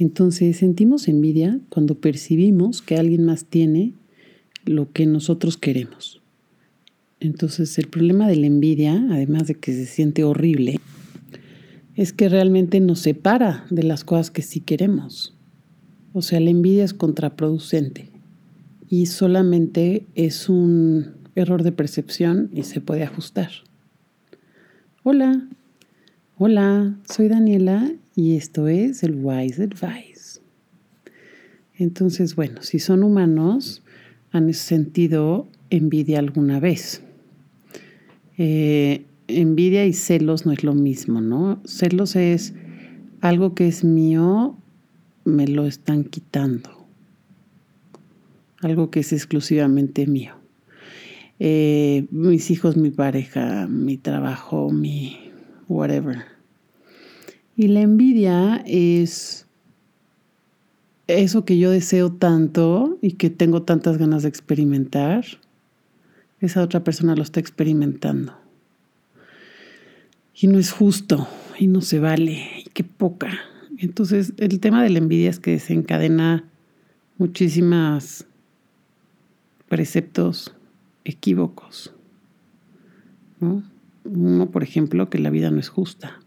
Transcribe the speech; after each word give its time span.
Entonces 0.00 0.56
sentimos 0.56 1.08
envidia 1.08 1.60
cuando 1.68 1.94
percibimos 1.94 2.80
que 2.80 2.96
alguien 2.96 3.22
más 3.22 3.44
tiene 3.44 3.92
lo 4.64 4.90
que 4.90 5.04
nosotros 5.04 5.58
queremos. 5.58 6.22
Entonces 7.20 7.78
el 7.78 7.88
problema 7.88 8.26
de 8.26 8.36
la 8.36 8.46
envidia, 8.46 8.94
además 9.10 9.46
de 9.46 9.56
que 9.56 9.74
se 9.74 9.84
siente 9.84 10.24
horrible, 10.24 10.80
es 11.96 12.14
que 12.14 12.30
realmente 12.30 12.80
nos 12.80 13.00
separa 13.00 13.66
de 13.68 13.82
las 13.82 14.02
cosas 14.02 14.30
que 14.30 14.40
sí 14.40 14.60
queremos. 14.60 15.36
O 16.14 16.22
sea, 16.22 16.40
la 16.40 16.48
envidia 16.48 16.84
es 16.84 16.94
contraproducente 16.94 18.08
y 18.88 19.04
solamente 19.04 20.06
es 20.14 20.48
un 20.48 21.08
error 21.34 21.62
de 21.62 21.72
percepción 21.72 22.48
y 22.54 22.62
se 22.62 22.80
puede 22.80 23.02
ajustar. 23.02 23.50
Hola, 25.02 25.46
hola, 26.38 26.98
soy 27.06 27.28
Daniela 27.28 27.92
y 28.20 28.36
esto 28.36 28.68
es 28.68 29.02
el 29.02 29.14
Wise 29.14 29.62
Advice. 29.62 30.42
Entonces, 31.74 32.36
bueno, 32.36 32.62
si 32.62 32.78
son 32.78 33.02
humanos, 33.02 33.82
han 34.30 34.52
sentido 34.52 35.48
envidia 35.70 36.18
alguna 36.18 36.60
vez. 36.60 37.02
Eh, 38.36 39.06
envidia 39.26 39.86
y 39.86 39.94
celos 39.94 40.44
no 40.44 40.52
es 40.52 40.64
lo 40.64 40.74
mismo, 40.74 41.22
¿no? 41.22 41.62
Celos 41.64 42.14
es 42.14 42.52
algo 43.22 43.54
que 43.54 43.68
es 43.68 43.84
mío, 43.84 44.54
me 45.24 45.48
lo 45.48 45.64
están 45.64 46.04
quitando. 46.04 46.68
Algo 48.60 48.90
que 48.90 49.00
es 49.00 49.14
exclusivamente 49.14 50.06
mío. 50.06 50.34
Eh, 51.38 52.06
mis 52.10 52.50
hijos, 52.50 52.76
mi 52.76 52.90
pareja, 52.90 53.66
mi 53.66 53.96
trabajo, 53.96 54.70
mi 54.70 55.16
whatever. 55.68 56.39
Y 57.60 57.68
la 57.68 57.82
envidia 57.82 58.64
es 58.64 59.46
eso 61.08 61.44
que 61.44 61.58
yo 61.58 61.70
deseo 61.70 62.10
tanto 62.10 62.96
y 63.02 63.12
que 63.16 63.28
tengo 63.28 63.64
tantas 63.64 63.98
ganas 63.98 64.22
de 64.22 64.30
experimentar. 64.30 65.26
Esa 66.40 66.62
otra 66.62 66.82
persona 66.82 67.14
lo 67.14 67.22
está 67.22 67.38
experimentando. 67.38 68.34
Y 70.34 70.46
no 70.46 70.58
es 70.58 70.72
justo 70.72 71.28
y 71.58 71.66
no 71.66 71.82
se 71.82 72.00
vale 72.00 72.48
y 72.64 72.70
qué 72.70 72.82
poca. 72.82 73.38
Entonces 73.76 74.32
el 74.38 74.58
tema 74.58 74.82
de 74.82 74.88
la 74.88 74.96
envidia 74.96 75.28
es 75.28 75.38
que 75.38 75.50
desencadena 75.50 76.48
muchísimas 77.18 78.26
preceptos 79.68 80.54
equívocos. 81.04 81.92
Uno, 83.38 84.50
por 84.50 84.62
ejemplo, 84.62 85.10
que 85.10 85.18
la 85.18 85.28
vida 85.28 85.50
no 85.50 85.60
es 85.60 85.68
justa. 85.68 86.20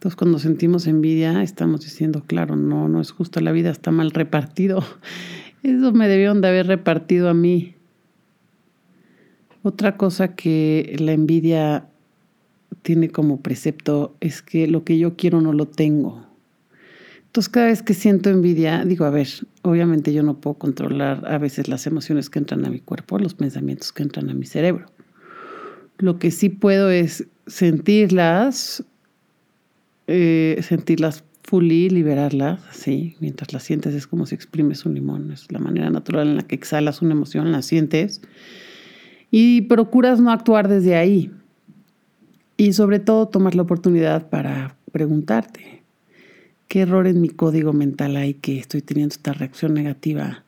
Entonces, 0.00 0.16
cuando 0.16 0.38
sentimos 0.38 0.86
envidia, 0.86 1.42
estamos 1.42 1.82
diciendo, 1.82 2.24
claro, 2.26 2.56
no, 2.56 2.88
no 2.88 3.02
es 3.02 3.10
justa, 3.10 3.42
la 3.42 3.52
vida 3.52 3.68
está 3.68 3.90
mal 3.90 4.12
repartido. 4.12 4.82
Eso 5.62 5.92
me 5.92 6.08
debieron 6.08 6.40
de 6.40 6.48
haber 6.48 6.68
repartido 6.68 7.28
a 7.28 7.34
mí. 7.34 7.74
Otra 9.62 9.98
cosa 9.98 10.34
que 10.34 10.96
la 10.98 11.12
envidia 11.12 11.86
tiene 12.80 13.10
como 13.10 13.42
precepto 13.42 14.16
es 14.20 14.40
que 14.40 14.66
lo 14.68 14.84
que 14.84 14.98
yo 14.98 15.16
quiero 15.16 15.42
no 15.42 15.52
lo 15.52 15.66
tengo. 15.66 16.26
Entonces 17.26 17.50
cada 17.50 17.66
vez 17.66 17.82
que 17.82 17.92
siento 17.92 18.30
envidia, 18.30 18.86
digo, 18.86 19.04
a 19.04 19.10
ver, 19.10 19.28
obviamente 19.60 20.14
yo 20.14 20.22
no 20.22 20.40
puedo 20.40 20.54
controlar 20.54 21.30
a 21.30 21.36
veces 21.36 21.68
las 21.68 21.86
emociones 21.86 22.30
que 22.30 22.38
entran 22.38 22.64
a 22.64 22.70
mi 22.70 22.80
cuerpo, 22.80 23.18
los 23.18 23.34
pensamientos 23.34 23.92
que 23.92 24.02
entran 24.02 24.30
a 24.30 24.34
mi 24.34 24.46
cerebro. 24.46 24.86
Lo 25.98 26.18
que 26.18 26.30
sí 26.30 26.48
puedo 26.48 26.90
es 26.90 27.26
sentirlas, 27.46 28.82
eh, 30.10 30.60
sentirlas 30.62 31.24
fully, 31.44 31.88
liberarlas, 31.88 32.60
así, 32.68 33.16
mientras 33.20 33.52
las 33.52 33.62
sientes 33.62 33.94
es 33.94 34.06
como 34.06 34.26
si 34.26 34.34
exprimes 34.34 34.84
un 34.84 34.94
limón, 34.94 35.32
es 35.32 35.50
la 35.50 35.58
manera 35.58 35.90
natural 35.90 36.28
en 36.28 36.36
la 36.36 36.42
que 36.42 36.54
exhalas 36.54 37.02
una 37.02 37.12
emoción, 37.12 37.52
la 37.52 37.62
sientes 37.62 38.20
y 39.30 39.62
procuras 39.62 40.20
no 40.20 40.30
actuar 40.30 40.68
desde 40.68 40.96
ahí. 40.96 41.30
Y 42.56 42.72
sobre 42.72 42.98
todo 42.98 43.28
tomar 43.28 43.54
la 43.54 43.62
oportunidad 43.62 44.28
para 44.28 44.76
preguntarte, 44.92 45.82
qué 46.68 46.80
error 46.80 47.06
en 47.06 47.20
mi 47.20 47.28
código 47.28 47.72
mental 47.72 48.16
hay 48.16 48.34
que 48.34 48.58
estoy 48.58 48.82
teniendo 48.82 49.14
esta 49.14 49.32
reacción 49.32 49.74
negativa 49.74 50.44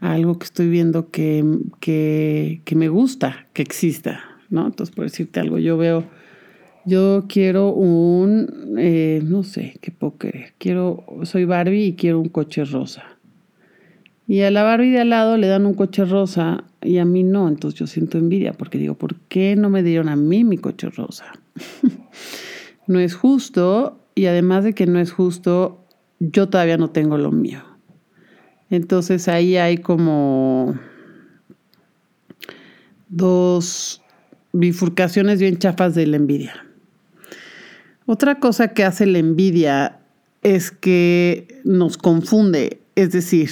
a 0.00 0.12
algo 0.12 0.38
que 0.38 0.44
estoy 0.44 0.68
viendo 0.68 1.10
que, 1.10 1.44
que, 1.80 2.76
me 2.76 2.88
gusta 2.88 3.46
que 3.52 3.62
exista, 3.62 4.20
¿no? 4.50 4.66
Entonces, 4.66 4.94
por 4.94 5.04
decirte 5.04 5.40
algo, 5.40 5.58
yo 5.58 5.76
veo, 5.76 6.04
yo 6.84 7.24
quiero 7.28 7.72
un, 7.72 8.76
eh, 8.78 9.20
no 9.24 9.42
sé, 9.42 9.76
qué 9.80 9.90
puedo 9.90 10.16
querer, 10.18 10.54
quiero, 10.58 11.04
soy 11.22 11.44
Barbie 11.44 11.86
y 11.86 11.92
quiero 11.94 12.20
un 12.20 12.28
coche 12.28 12.64
rosa. 12.64 13.04
Y 14.26 14.40
a 14.40 14.50
la 14.50 14.62
Barbie 14.62 14.90
de 14.90 15.00
al 15.00 15.10
lado 15.10 15.36
le 15.36 15.46
dan 15.46 15.66
un 15.66 15.74
coche 15.74 16.04
rosa 16.04 16.64
y 16.80 16.98
a 16.98 17.04
mí 17.04 17.22
no, 17.22 17.48
entonces 17.48 17.78
yo 17.78 17.86
siento 17.86 18.18
envidia 18.18 18.52
porque 18.52 18.78
digo, 18.78 18.94
¿por 18.94 19.16
qué 19.28 19.56
no 19.56 19.68
me 19.68 19.82
dieron 19.82 20.08
a 20.08 20.16
mí 20.16 20.44
mi 20.44 20.58
coche 20.58 20.88
rosa? 20.90 21.26
no 22.86 22.98
es 22.98 23.14
justo 23.14 23.98
y 24.14 24.26
además 24.26 24.64
de 24.64 24.74
que 24.74 24.86
no 24.86 24.98
es 24.98 25.12
justo, 25.12 25.84
yo 26.18 26.48
todavía 26.48 26.78
no 26.78 26.90
tengo 26.90 27.18
lo 27.18 27.30
mío. 27.30 27.62
Entonces 28.70 29.28
ahí 29.28 29.56
hay 29.56 29.78
como 29.78 30.78
dos 33.08 34.02
bifurcaciones 34.52 35.40
bien 35.40 35.58
chafas 35.58 35.94
de 35.94 36.06
la 36.06 36.16
envidia. 36.16 36.71
Otra 38.06 38.40
cosa 38.40 38.68
que 38.68 38.84
hace 38.84 39.06
la 39.06 39.18
envidia 39.18 39.98
es 40.42 40.70
que 40.70 41.60
nos 41.64 41.96
confunde, 41.96 42.82
es 42.96 43.12
decir, 43.12 43.50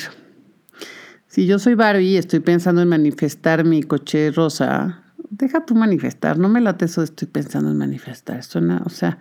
si 1.29 1.47
yo 1.47 1.59
soy 1.61 1.75
Barbie 1.75 2.09
y 2.09 2.17
estoy 2.17 2.41
pensando 2.41 2.83
en 2.83 2.89
manifestar 2.89 3.65
mi 3.65 3.83
coche 3.83 4.33
rosa, 4.33 5.05
deja 5.31 5.65
tú 5.65 5.77
manifestar, 5.77 6.39
no 6.39 6.49
me 6.49 6.61
late 6.61 6.87
eso, 6.87 7.03
estoy 7.03 7.29
pensando 7.29 7.71
en 7.71 7.79
manifestar, 7.79 8.43
suena, 8.43 8.83
o 8.85 8.91
sea, 8.91 9.19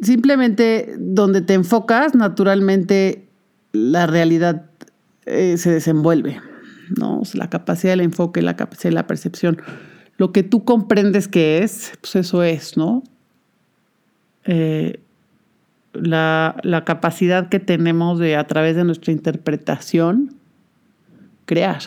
simplemente 0.00 0.94
donde 0.98 1.40
te 1.40 1.54
enfocas, 1.54 2.14
naturalmente 2.14 3.28
la 3.72 4.06
realidad 4.06 4.66
eh, 5.26 5.56
se 5.58 5.70
desenvuelve, 5.72 6.40
¿no? 6.96 7.22
la 7.34 7.50
capacidad 7.50 7.92
del 7.92 8.02
enfoque, 8.02 8.42
la 8.42 8.56
capacidad 8.56 8.90
de 8.90 8.94
la 8.94 9.06
percepción. 9.06 9.60
Lo 10.16 10.30
que 10.30 10.42
tú 10.42 10.64
comprendes 10.64 11.26
que 11.26 11.62
es, 11.62 11.92
pues 12.00 12.16
eso 12.16 12.42
es, 12.42 12.76
¿no? 12.76 13.02
Eh, 14.44 15.00
la, 15.92 16.56
la, 16.62 16.84
capacidad 16.84 17.48
que 17.48 17.60
tenemos 17.60 18.18
de, 18.18 18.36
a 18.36 18.46
través 18.46 18.76
de 18.76 18.84
nuestra 18.84 19.12
interpretación, 19.12 20.34
crear. 21.44 21.82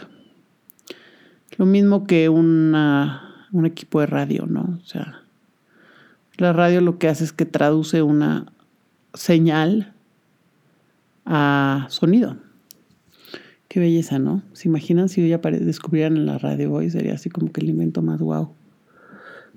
Lo 1.57 1.65
mismo 1.65 2.05
que 2.05 2.29
un 2.29 3.65
equipo 3.65 3.99
de 4.01 4.07
radio, 4.07 4.45
¿no? 4.45 4.77
O 4.81 4.85
sea, 4.85 5.21
la 6.37 6.53
radio 6.53 6.81
lo 6.81 6.97
que 6.99 7.07
hace 7.07 7.23
es 7.23 7.31
que 7.31 7.45
traduce 7.45 8.01
una 8.01 8.45
señal 9.13 9.93
a 11.25 11.87
sonido. 11.89 12.37
Qué 13.67 13.79
belleza, 13.79 14.19
¿no? 14.19 14.41
¿Se 14.53 14.67
imaginan 14.67 15.09
si 15.09 15.21
hoy 15.21 15.37
descubrieran 15.59 16.17
en 16.17 16.25
la 16.25 16.37
radio 16.37 16.71
hoy? 16.71 16.89
Sería 16.89 17.13
así 17.13 17.29
como 17.29 17.51
que 17.51 17.61
el 17.61 17.69
invento 17.69 18.01
más 18.01 18.21
guau. 18.21 18.53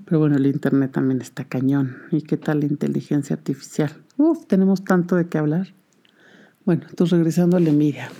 Pero 0.09 0.21
bueno, 0.21 0.37
el 0.37 0.47
Internet 0.47 0.93
también 0.93 1.21
está 1.21 1.45
cañón. 1.45 1.99
¿Y 2.11 2.23
qué 2.23 2.39
tal 2.39 2.61
la 2.61 2.67
inteligencia 2.67 3.37
artificial? 3.37 3.93
Uf, 4.17 4.47
tenemos 4.47 4.83
tanto 4.83 5.17
de 5.17 5.29
qué 5.29 5.37
hablar. 5.37 5.75
Bueno, 6.65 6.87
entonces 6.89 7.19
regresando 7.19 7.59
a 7.59 7.61
la 7.61 7.69
envidia. 7.69 8.11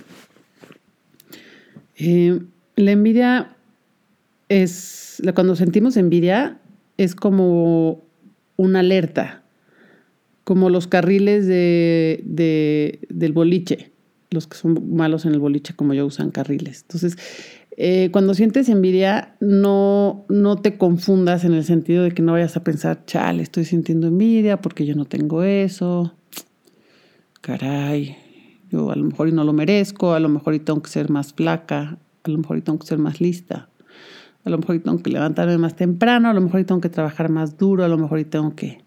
Eh, 1.97 2.41
la 2.75 2.91
envidia 2.91 3.55
es, 4.49 5.19
cuando 5.33 5.55
sentimos 5.55 5.97
envidia, 5.97 6.59
es 6.97 7.15
como 7.15 8.03
una 8.55 8.81
alerta, 8.81 9.41
como 10.43 10.69
los 10.69 10.85
carriles 10.85 11.47
de, 11.47 12.99
del 13.09 13.33
boliche, 13.33 13.91
los 14.29 14.45
que 14.45 14.57
son 14.57 14.95
malos 14.95 15.25
en 15.25 15.33
el 15.33 15.39
boliche 15.39 15.73
como 15.75 15.95
yo 15.95 16.05
usan 16.05 16.29
carriles. 16.29 16.81
Entonces, 16.83 17.17
eh, 17.79 18.09
cuando 18.11 18.33
sientes 18.35 18.69
envidia, 18.69 19.35
no, 19.39 20.25
no 20.29 20.57
te 20.57 20.77
confundas 20.77 21.45
en 21.45 21.53
el 21.53 21.63
sentido 21.63 22.03
de 22.03 22.11
que 22.11 22.21
no 22.21 22.33
vayas 22.33 22.55
a 22.57 22.63
pensar, 22.63 23.05
chale, 23.05 23.41
estoy 23.41 23.65
sintiendo 23.65 24.07
envidia 24.07 24.61
porque 24.61 24.85
yo 24.85 24.95
no 24.95 25.05
tengo 25.05 25.43
eso. 25.43 26.13
Caray, 27.41 28.17
yo 28.69 28.91
a 28.91 28.95
lo 28.95 29.05
mejor 29.05 29.29
y 29.29 29.31
no 29.31 29.43
lo 29.43 29.53
merezco, 29.53 30.13
a 30.13 30.19
lo 30.19 30.29
mejor 30.29 30.53
y 30.53 30.59
tengo 30.59 30.81
que 30.81 30.89
ser 30.89 31.09
más 31.09 31.33
flaca, 31.33 31.97
a 32.23 32.29
lo 32.29 32.37
mejor 32.37 32.57
y 32.57 32.61
tengo 32.61 32.77
que 32.77 32.85
ser 32.85 32.99
más 32.99 33.19
lista 33.19 33.69
a 34.45 34.49
lo 34.49 34.57
mejor 34.57 34.79
tengo 34.79 35.01
que 35.01 35.09
levantarme 35.09 35.57
más 35.57 35.75
temprano, 35.75 36.29
a 36.29 36.33
lo 36.33 36.41
mejor 36.41 36.63
tengo 36.63 36.81
que 36.81 36.89
trabajar 36.89 37.29
más 37.29 37.57
duro, 37.57 37.83
a 37.83 37.87
lo 37.87 37.97
mejor 37.97 38.23
tengo 38.25 38.55
que, 38.55 38.83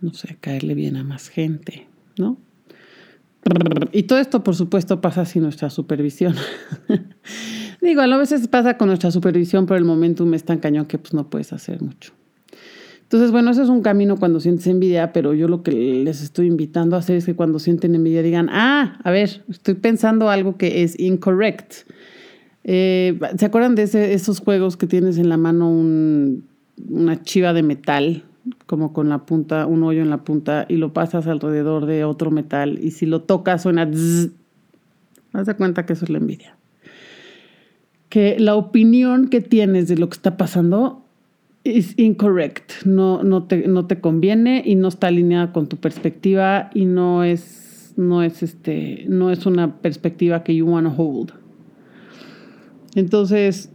no 0.00 0.12
sé, 0.12 0.36
caerle 0.40 0.74
bien 0.74 0.96
a 0.96 1.04
más 1.04 1.28
gente, 1.28 1.86
¿no? 2.18 2.38
Y 3.92 4.04
todo 4.04 4.18
esto, 4.18 4.42
por 4.42 4.56
supuesto, 4.56 5.00
pasa 5.00 5.24
sin 5.24 5.42
nuestra 5.42 5.70
supervisión. 5.70 6.34
Digo, 7.86 8.00
a 8.00 8.16
veces 8.18 8.48
pasa 8.48 8.76
con 8.76 8.88
nuestra 8.88 9.12
supervisión, 9.12 9.64
pero 9.64 9.78
el 9.78 9.84
momento 9.84 10.26
me 10.26 10.36
es 10.36 10.44
tan 10.44 10.58
cañón 10.58 10.86
que 10.86 10.98
pues 10.98 11.14
no 11.14 11.30
puedes 11.30 11.52
hacer 11.52 11.80
mucho. 11.80 12.12
Entonces, 13.02 13.30
bueno, 13.30 13.52
eso 13.52 13.62
es 13.62 13.68
un 13.68 13.82
camino 13.82 14.16
cuando 14.16 14.40
sientes 14.40 14.66
envidia, 14.66 15.12
pero 15.12 15.32
yo 15.32 15.46
lo 15.46 15.62
que 15.62 15.70
les 15.70 16.22
estoy 16.22 16.48
invitando 16.48 16.96
a 16.96 16.98
hacer 16.98 17.16
es 17.16 17.24
que 17.24 17.36
cuando 17.36 17.60
sienten 17.60 17.94
envidia 17.94 18.22
digan, 18.22 18.48
ah, 18.50 18.98
a 19.04 19.10
ver, 19.12 19.44
estoy 19.48 19.74
pensando 19.74 20.28
algo 20.28 20.56
que 20.56 20.82
es 20.82 20.98
incorrect. 20.98 21.88
Eh, 22.64 23.16
¿Se 23.38 23.46
acuerdan 23.46 23.76
de 23.76 23.84
esos 23.84 24.40
juegos 24.40 24.76
que 24.76 24.88
tienes 24.88 25.18
en 25.18 25.28
la 25.28 25.36
mano 25.36 25.70
una 25.70 27.22
chiva 27.22 27.52
de 27.52 27.62
metal, 27.62 28.24
como 28.66 28.92
con 28.92 29.08
la 29.08 29.24
punta, 29.24 29.66
un 29.66 29.84
hoyo 29.84 30.02
en 30.02 30.10
la 30.10 30.24
punta, 30.24 30.66
y 30.68 30.74
lo 30.74 30.92
pasas 30.92 31.28
alrededor 31.28 31.86
de 31.86 32.02
otro 32.02 32.32
metal, 32.32 32.80
y 32.82 32.90
si 32.90 33.06
lo 33.06 33.22
tocas 33.22 33.62
suena 33.62 33.88
haz 35.32 35.46
de 35.46 35.54
cuenta 35.54 35.86
que 35.86 35.92
eso 35.92 36.04
es 36.04 36.10
la 36.10 36.18
envidia. 36.18 36.56
Que 38.16 38.38
la 38.38 38.54
opinión 38.54 39.28
que 39.28 39.42
tienes 39.42 39.88
de 39.88 39.98
lo 39.98 40.08
que 40.08 40.14
está 40.14 40.38
pasando 40.38 41.04
es 41.64 41.92
incorrect, 41.98 42.86
no, 42.86 43.22
no, 43.22 43.42
te, 43.42 43.68
no 43.68 43.84
te 43.84 44.00
conviene 44.00 44.62
y 44.64 44.74
no 44.74 44.88
está 44.88 45.08
alineada 45.08 45.52
con 45.52 45.66
tu 45.66 45.76
perspectiva 45.76 46.70
y 46.72 46.86
no 46.86 47.24
es, 47.24 47.92
no 47.98 48.22
es, 48.22 48.42
este, 48.42 49.04
no 49.06 49.30
es 49.30 49.44
una 49.44 49.82
perspectiva 49.82 50.44
que 50.44 50.56
you 50.56 50.64
want 50.64 50.86
to 50.86 50.94
hold. 50.96 51.32
Entonces, 52.94 53.70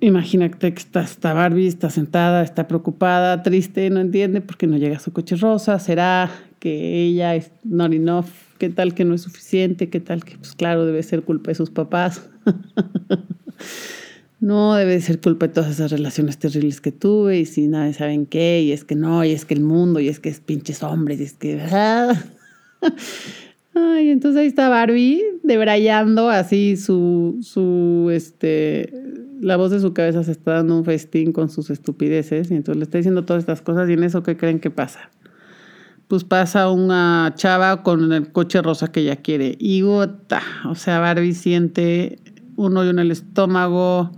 imagínate 0.00 0.74
que 0.74 0.80
está, 0.80 1.02
está 1.02 1.32
Barbie, 1.32 1.68
está 1.68 1.88
sentada, 1.88 2.42
está 2.42 2.66
preocupada, 2.66 3.44
triste, 3.44 3.90
no 3.90 4.00
entiende 4.00 4.40
por 4.40 4.56
qué 4.56 4.66
no 4.66 4.76
llega 4.76 4.98
su 4.98 5.12
coche 5.12 5.36
rosa, 5.36 5.78
será 5.78 6.32
que 6.58 7.04
ella 7.04 7.36
es 7.36 7.52
not 7.62 7.92
enough, 7.92 8.26
qué 8.58 8.70
tal 8.70 8.94
que 8.94 9.04
no 9.04 9.14
es 9.14 9.22
suficiente, 9.22 9.88
qué 9.88 10.00
tal 10.00 10.24
que, 10.24 10.36
pues 10.36 10.56
claro, 10.56 10.84
debe 10.84 11.00
ser 11.04 11.22
culpa 11.22 11.52
de 11.52 11.54
sus 11.54 11.70
papás. 11.70 12.28
no 14.40 14.74
debe 14.74 15.00
ser 15.00 15.20
culpa 15.20 15.48
de 15.48 15.54
todas 15.54 15.70
esas 15.70 15.90
relaciones 15.90 16.38
terribles 16.38 16.80
que 16.80 16.92
tuve 16.92 17.40
y 17.40 17.44
si 17.44 17.66
nadie 17.66 17.92
saben 17.92 18.26
qué, 18.26 18.62
y 18.62 18.72
es 18.72 18.84
que 18.84 18.94
no, 18.94 19.24
y 19.24 19.32
es 19.32 19.44
que 19.44 19.54
el 19.54 19.62
mundo, 19.62 19.98
y 20.00 20.08
es 20.08 20.20
que 20.20 20.28
es 20.28 20.40
pinches 20.40 20.82
hombres, 20.82 21.20
y 21.20 21.24
es 21.24 21.32
que... 21.34 21.60
Ay, 23.74 24.10
entonces 24.10 24.40
ahí 24.40 24.46
está 24.48 24.68
Barbie 24.68 25.22
debrayando 25.44 26.30
así 26.30 26.76
su, 26.76 27.38
su, 27.42 28.10
este, 28.10 28.92
la 29.40 29.56
voz 29.56 29.70
de 29.70 29.78
su 29.78 29.92
cabeza 29.92 30.24
se 30.24 30.32
está 30.32 30.54
dando 30.54 30.76
un 30.76 30.84
festín 30.84 31.32
con 31.32 31.48
sus 31.48 31.70
estupideces 31.70 32.50
y 32.50 32.54
entonces 32.54 32.78
le 32.78 32.84
está 32.84 32.98
diciendo 32.98 33.24
todas 33.24 33.42
estas 33.42 33.62
cosas 33.62 33.88
y 33.88 33.92
en 33.92 34.02
eso, 34.02 34.22
¿qué 34.24 34.36
creen 34.36 34.58
que 34.58 34.70
pasa? 34.70 35.10
Pues 36.08 36.24
pasa 36.24 36.70
una 36.70 37.32
chava 37.36 37.82
con 37.82 38.12
el 38.12 38.32
coche 38.32 38.62
rosa 38.62 38.90
que 38.90 39.00
ella 39.00 39.16
quiere 39.16 39.56
y 39.60 39.82
gota, 39.82 40.42
o 40.68 40.74
sea, 40.74 40.98
Barbie 40.98 41.34
siente 41.34 42.18
un 42.58 42.76
hoyo 42.76 42.90
en 42.90 42.98
el 42.98 43.10
estómago, 43.10 44.12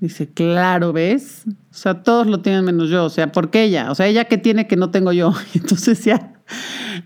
Dice, 0.00 0.28
claro, 0.28 0.92
¿ves? 0.92 1.44
O 1.46 1.74
sea, 1.74 2.02
todos 2.02 2.26
lo 2.26 2.40
tienen 2.40 2.64
menos 2.64 2.90
yo. 2.90 3.04
O 3.04 3.08
sea, 3.08 3.32
¿por 3.32 3.50
qué 3.50 3.64
ella? 3.64 3.90
O 3.90 3.94
sea, 3.94 4.06
ella 4.06 4.26
que 4.26 4.36
tiene 4.36 4.66
que 4.66 4.76
no 4.76 4.90
tengo 4.90 5.12
yo. 5.12 5.32
Entonces 5.54 6.04
ya 6.04 6.34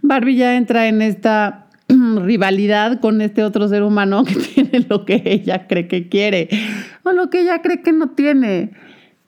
Barbie 0.03 0.37
ya 0.37 0.57
entra 0.57 0.89
en 0.89 1.03
esta 1.03 1.69
rivalidad 1.89 3.01
con 3.01 3.21
este 3.21 3.45
otro 3.45 3.69
ser 3.69 3.83
humano 3.83 4.25
que 4.25 4.35
tiene 4.55 4.87
lo 4.89 5.05
que 5.05 5.23
ella 5.25 5.67
cree 5.67 5.89
que 5.89 6.09
quiere 6.09 6.49
o 7.05 7.13
lo 7.13 7.31
que 7.31 7.43
ella 7.43 7.63
cree 7.63 7.83
que 7.83 7.93
no 7.93 8.11
tiene. 8.11 8.73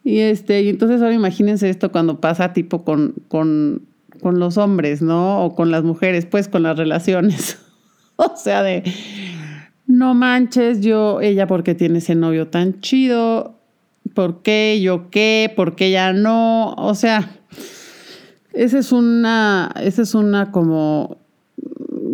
Y 0.04 0.18
este, 0.18 0.62
y 0.62 0.68
entonces 0.68 1.00
ahora 1.00 1.14
imagínense 1.14 1.70
esto 1.70 1.92
cuando 1.92 2.20
pasa 2.20 2.52
tipo 2.52 2.84
con, 2.84 3.14
con, 3.28 3.82
con 4.20 4.40
los 4.40 4.58
hombres, 4.58 5.02
¿no? 5.02 5.44
O 5.44 5.54
con 5.54 5.70
las 5.70 5.84
mujeres, 5.84 6.26
pues 6.26 6.48
con 6.48 6.64
las 6.64 6.76
relaciones. 6.76 7.58
o 8.16 8.34
sea, 8.36 8.64
de 8.64 8.82
no 9.86 10.14
manches, 10.14 10.80
yo, 10.80 11.20
ella 11.20 11.46
porque 11.46 11.74
tiene 11.74 11.98
ese 11.98 12.14
novio 12.14 12.48
tan 12.48 12.80
chido, 12.80 13.58
¿por 14.14 14.42
qué? 14.42 14.80
¿Yo 14.82 15.10
qué? 15.10 15.52
¿Por 15.54 15.74
qué 15.76 15.88
ella 15.88 16.12
no? 16.12 16.74
O 16.74 16.94
sea, 16.94 17.40
esa 18.52 18.78
es 18.78 18.92
una, 18.92 19.72
esa 19.80 20.02
es 20.02 20.14
una 20.14 20.50
como 20.50 21.18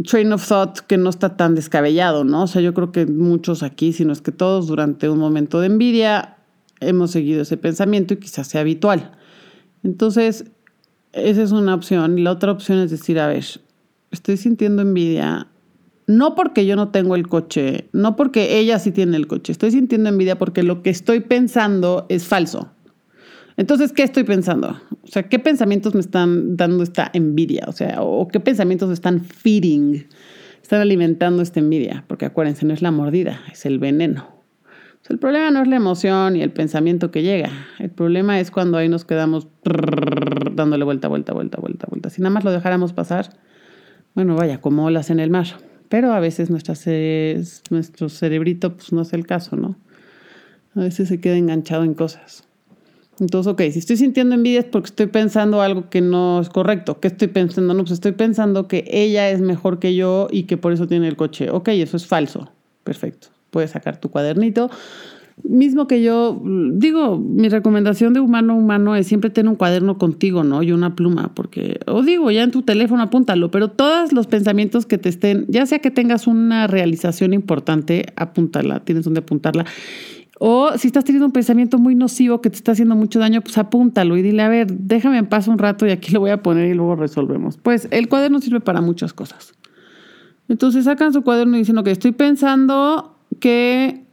train 0.05 0.32
of 0.32 0.47
thought 0.47 0.79
que 0.81 0.97
no 0.97 1.11
está 1.11 1.37
tan 1.37 1.55
descabellado, 1.55 2.25
¿no? 2.25 2.44
O 2.44 2.47
sea, 2.47 2.62
yo 2.62 2.75
creo 2.75 2.93
que 2.93 3.06
muchos 3.06 3.62
aquí, 3.62 3.93
sino 3.93 4.12
es 4.12 4.20
que 4.20 4.32
todos 4.32 4.67
durante 4.67 5.09
un 5.09 5.19
momento 5.19 5.61
de 5.61 5.67
envidia 5.67 6.37
hemos 6.81 7.11
seguido 7.11 7.43
ese 7.43 7.56
pensamiento 7.56 8.15
y 8.15 8.19
quizás 8.19 8.47
sea 8.49 8.61
habitual. 8.61 9.12
Entonces, 9.82 10.44
esa 11.12 11.43
es 11.43 11.53
una 11.53 11.75
opción. 11.75 12.23
La 12.23 12.32
otra 12.32 12.53
opción 12.53 12.79
es 12.79 12.91
decir, 12.91 13.19
a 13.19 13.26
ver, 13.26 13.44
estoy 14.11 14.37
sintiendo 14.37 14.82
envidia, 14.82 15.49
no 16.08 16.34
porque 16.34 16.64
yo 16.64 16.75
no 16.75 16.88
tengo 16.88 17.14
el 17.14 17.28
coche, 17.28 17.88
no 17.93 18.16
porque 18.16 18.58
ella 18.58 18.78
sí 18.78 18.90
tiene 18.90 19.16
el 19.16 19.26
coche, 19.26 19.52
estoy 19.52 19.70
sintiendo 19.70 20.08
envidia 20.08 20.38
porque 20.38 20.62
lo 20.62 20.82
que 20.82 20.90
estoy 20.90 21.20
pensando 21.20 22.06
es 22.08 22.26
falso. 22.26 22.72
Entonces, 23.58 23.93
¿qué 23.93 24.05
estoy 24.05 24.25
pensando? 24.25 24.81
O 25.02 25.06
sea, 25.06 25.25
¿qué 25.25 25.38
pensamientos 25.38 25.93
me 25.94 26.00
están 26.00 26.56
dando 26.56 26.82
esta 26.82 27.10
envidia? 27.12 27.64
O 27.66 27.72
sea, 27.72 28.02
¿o 28.02 28.26
qué 28.28 28.40
pensamientos 28.40 28.90
están 28.90 29.20
feeding? 29.20 30.06
Están 30.62 30.81
alimentando 30.81 31.43
esta 31.43 31.58
envidia. 31.58 32.05
Porque 32.06 32.25
acuérdense, 32.25 32.64
no 32.64 32.72
es 32.72 32.82
la 32.82 32.93
mordida, 32.93 33.40
es 33.50 33.66
el 33.66 33.81
veneno. 33.81 34.28
El 35.08 35.19
problema 35.19 35.50
no 35.50 35.60
es 35.60 35.69
la 35.69 35.75
emoción 35.75 36.37
y 36.37 36.43
el 36.43 36.52
pensamiento 36.52 37.10
que 37.10 37.22
llega. 37.22 37.50
El 37.81 37.90
problema 37.90 38.38
es 38.38 38.52
cuando 38.52 38.78
ahí 38.78 38.88
nos 38.88 39.05
quedamos 39.05 39.49
dándole 40.55 40.84
vuelta, 40.84 41.08
vuelta, 41.08 41.32
vuelta, 41.32 41.60
vuelta, 41.60 41.87
vuelta. 41.90 42.10
Si 42.10 42.22
nada 42.22 42.31
más 42.32 42.44
lo 42.44 42.52
dejáramos 42.52 42.93
pasar, 42.93 43.31
bueno, 44.14 44.37
vaya, 44.37 44.60
como 44.60 44.84
olas 44.84 45.10
en 45.10 45.19
el 45.19 45.31
mar. 45.31 45.46
Pero 45.88 46.12
a 46.12 46.20
veces 46.20 46.50
nuestra 46.50 46.75
nuestro 47.70 48.08
cerebrito 48.08 48.75
pues 48.76 48.93
no 48.93 49.02
es 49.02 49.12
el 49.12 49.26
caso, 49.26 49.56
¿no? 49.56 49.76
A 50.75 50.81
veces 50.81 51.08
se 51.08 51.20
queda 51.20 51.37
enganchado 51.37 51.85
en 51.85 51.94
cosas. 51.94 52.44
Entonces, 53.20 53.52
ok, 53.52 53.61
si 53.73 53.81
estoy 53.81 53.96
sintiendo 53.96 54.35
envidia 54.35 54.61
es 54.61 54.67
porque 54.67 54.87
estoy 54.87 55.06
pensando 55.06 55.61
algo 55.61 55.90
que 55.90 56.00
no 56.00 56.40
es 56.40 56.49
correcto. 56.49 57.00
¿Qué 57.00 57.08
estoy 57.08 57.29
pensando? 57.29 57.75
No, 57.75 57.81
pues 57.82 57.93
estoy 57.93 58.12
pensando 58.12 58.69
que 58.69 58.85
ella 58.88 59.29
es 59.31 59.40
mejor 59.40 59.81
que 59.81 59.94
yo 59.96 60.29
y 60.31 60.44
que 60.44 60.56
por 60.56 60.73
eso 60.73 60.87
tiene 60.87 61.08
el 61.08 61.17
coche. 61.17 61.50
Ok, 61.50 61.69
eso 61.69 61.96
es 61.96 62.06
falso. 62.06 62.52
Perfecto. 62.84 63.29
Puedes 63.50 63.73
sacar 63.73 64.00
tu 64.00 64.11
cuadernito. 64.11 64.70
Mismo 65.43 65.87
que 65.87 66.02
yo, 66.02 66.43
digo, 66.75 67.19
mi 67.19 67.49
recomendación 67.49 68.12
de 68.12 68.20
humano 68.20 68.52
a 68.52 68.56
humano 68.56 68.96
es 68.96 69.06
siempre 69.06 69.31
tener 69.31 69.49
un 69.49 69.56
cuaderno 69.56 69.99
contigo, 69.99 70.44
¿no? 70.44 70.62
Y 70.62 70.73
una 70.73 70.94
pluma, 70.94 71.32
porque, 71.35 71.81
o 71.87 72.02
digo, 72.02 72.31
ya 72.31 72.43
en 72.43 72.50
tu 72.50 72.62
teléfono 72.62 73.02
apúntalo, 73.02 73.50
pero 73.50 73.69
todos 73.69 74.12
los 74.12 74.26
pensamientos 74.26 74.87
que 74.87 74.99
te 74.99 75.08
estén, 75.08 75.46
ya 75.49 75.67
sea 75.67 75.79
que 75.79 75.90
tengas 75.90 76.26
una 76.26 76.67
realización 76.67 77.32
importante, 77.32 78.06
apúntala, 78.17 78.81
tienes 78.81 79.05
donde 79.05 79.20
apuntarla. 79.20 79.64
O 80.40 80.70
si 80.76 80.87
estás 80.87 81.05
teniendo 81.05 81.26
un 81.26 81.32
pensamiento 81.32 81.79
muy 81.79 81.94
nocivo 81.94 82.41
que 82.41 82.50
te 82.50 82.56
está 82.56 82.73
haciendo 82.73 82.94
mucho 82.94 83.19
daño, 83.19 83.41
pues 83.41 83.58
apúntalo 83.58 84.17
y 84.17 84.23
dile, 84.23 84.43
a 84.43 84.49
ver, 84.49 84.73
déjame 84.73 85.19
en 85.19 85.26
paz 85.26 85.49
un 85.49 85.58
rato 85.58 85.87
y 85.87 85.91
aquí 85.91 86.12
lo 86.12 86.20
voy 86.20 86.31
a 86.31 86.43
poner 86.43 86.70
y 86.70 86.75
luego 86.75 86.94
resolvemos. 86.94 87.56
Pues 87.56 87.88
el 87.91 88.08
cuaderno 88.08 88.41
sirve 88.41 88.61
para 88.61 88.81
muchas 88.81 89.12
cosas. 89.12 89.55
Entonces 90.49 90.84
sacan 90.84 91.12
su 91.12 91.23
cuaderno 91.23 91.56
dicen, 91.56 91.77
ok, 91.79 91.89
estoy 91.89 92.12
pensando 92.12 93.17
que 93.41 94.07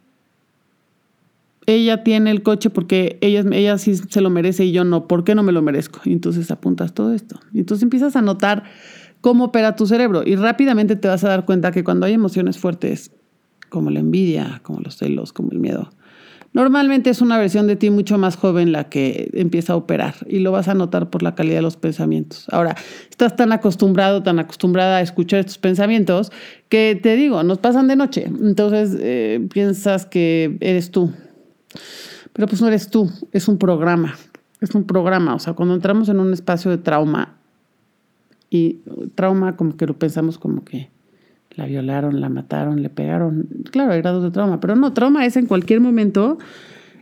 ella 1.66 2.04
tiene 2.04 2.32
el 2.32 2.44
coche 2.44 2.70
porque 2.70 3.18
ella, 3.22 3.44
ella 3.52 3.78
sí 3.78 3.96
se 3.96 4.22
lo 4.22 4.30
merece 4.30 4.66
y 4.66 4.72
yo 4.72 4.84
no. 4.84 5.08
¿Por 5.08 5.24
qué 5.24 5.36
no 5.36 5.44
me 5.44 5.52
lo 5.52 5.62
merezco? 5.62 6.02
Y 6.06 6.14
entonces 6.14 6.52
apuntas 6.52 6.94
todo 6.94 7.14
esto. 7.14 7.40
Y 7.54 7.60
entonces 7.60 7.84
empiezas 7.84 8.16
a 8.16 8.22
notar 8.22 8.64
cómo 9.22 9.46
opera 9.46 9.76
tu 9.76 9.88
cerebro 9.88 10.24
y 10.26 10.36
rápidamente 10.36 10.96
te 10.96 11.08
vas 11.08 11.24
a 11.24 11.30
dar 11.30 11.46
cuenta 11.46 11.72
que 11.72 11.84
cuando 11.84 12.06
hay 12.06 12.14
emociones 12.14 12.58
fuertes, 12.58 13.12
como 13.70 13.90
la 13.90 14.00
envidia, 14.00 14.62
como 14.64 14.82
los 14.82 14.98
celos, 14.98 15.34
como 15.34 15.52
el 15.52 15.60
miedo, 15.60 15.90
Normalmente 16.56 17.10
es 17.10 17.20
una 17.20 17.38
versión 17.38 17.68
de 17.68 17.76
ti 17.76 17.90
mucho 17.90 18.18
más 18.18 18.38
joven 18.38 18.72
la 18.72 18.86
que 18.86 19.30
empieza 19.34 19.74
a 19.74 19.76
operar 19.76 20.16
y 20.26 20.40
lo 20.40 20.54
vas 20.54 20.70
a 20.70 20.74
notar 20.74 21.10
por 21.10 21.22
la 21.22 21.36
calidad 21.36 21.58
de 21.58 21.62
los 21.62 21.76
pensamientos. 21.76 22.46
Ahora, 22.50 22.78
estás 23.10 23.36
tan 23.36 23.52
acostumbrado, 23.52 24.24
tan 24.24 24.40
acostumbrada 24.40 25.00
a 25.00 25.02
escuchar 25.02 25.42
estos 25.42 25.58
pensamientos 25.58 26.32
que 26.70 26.98
te 27.04 27.18
digo, 27.18 27.44
nos 27.44 27.58
pasan 27.58 27.90
de 27.90 27.98
noche. 27.98 28.24
Entonces 28.42 28.98
eh, 29.02 29.46
piensas 29.52 30.06
que 30.06 30.58
eres 30.62 30.92
tú. 30.92 31.12
Pero 32.34 32.48
pues 32.48 32.62
no 32.62 32.68
eres 32.68 32.90
tú, 32.90 33.10
es 33.32 33.48
un 33.48 33.58
programa. 33.58 34.16
Es 34.62 34.74
un 34.76 34.86
programa. 34.86 35.36
O 35.36 35.40
sea, 35.40 35.54
cuando 35.54 35.76
entramos 35.76 36.10
en 36.10 36.20
un 36.20 36.34
espacio 36.34 36.72
de 36.72 36.78
trauma 36.78 37.38
y 38.50 38.80
trauma 39.16 39.56
como 39.56 39.78
que 39.78 39.86
lo 39.86 39.98
pensamos 39.98 40.38
como 40.38 40.64
que 40.64 40.90
la 41.56 41.66
violaron, 41.66 42.22
la 42.22 42.30
mataron, 42.30 42.82
le 42.82 42.90
pegaron. 42.90 43.48
Claro, 43.72 43.94
hay 43.94 44.02
grados 44.02 44.24
de 44.24 44.32
trauma, 44.32 44.60
pero 44.60 44.76
no, 44.76 44.94
trauma 44.94 45.26
es 45.26 45.38
en 45.38 45.46
cualquier 45.46 45.80
momento 45.80 46.38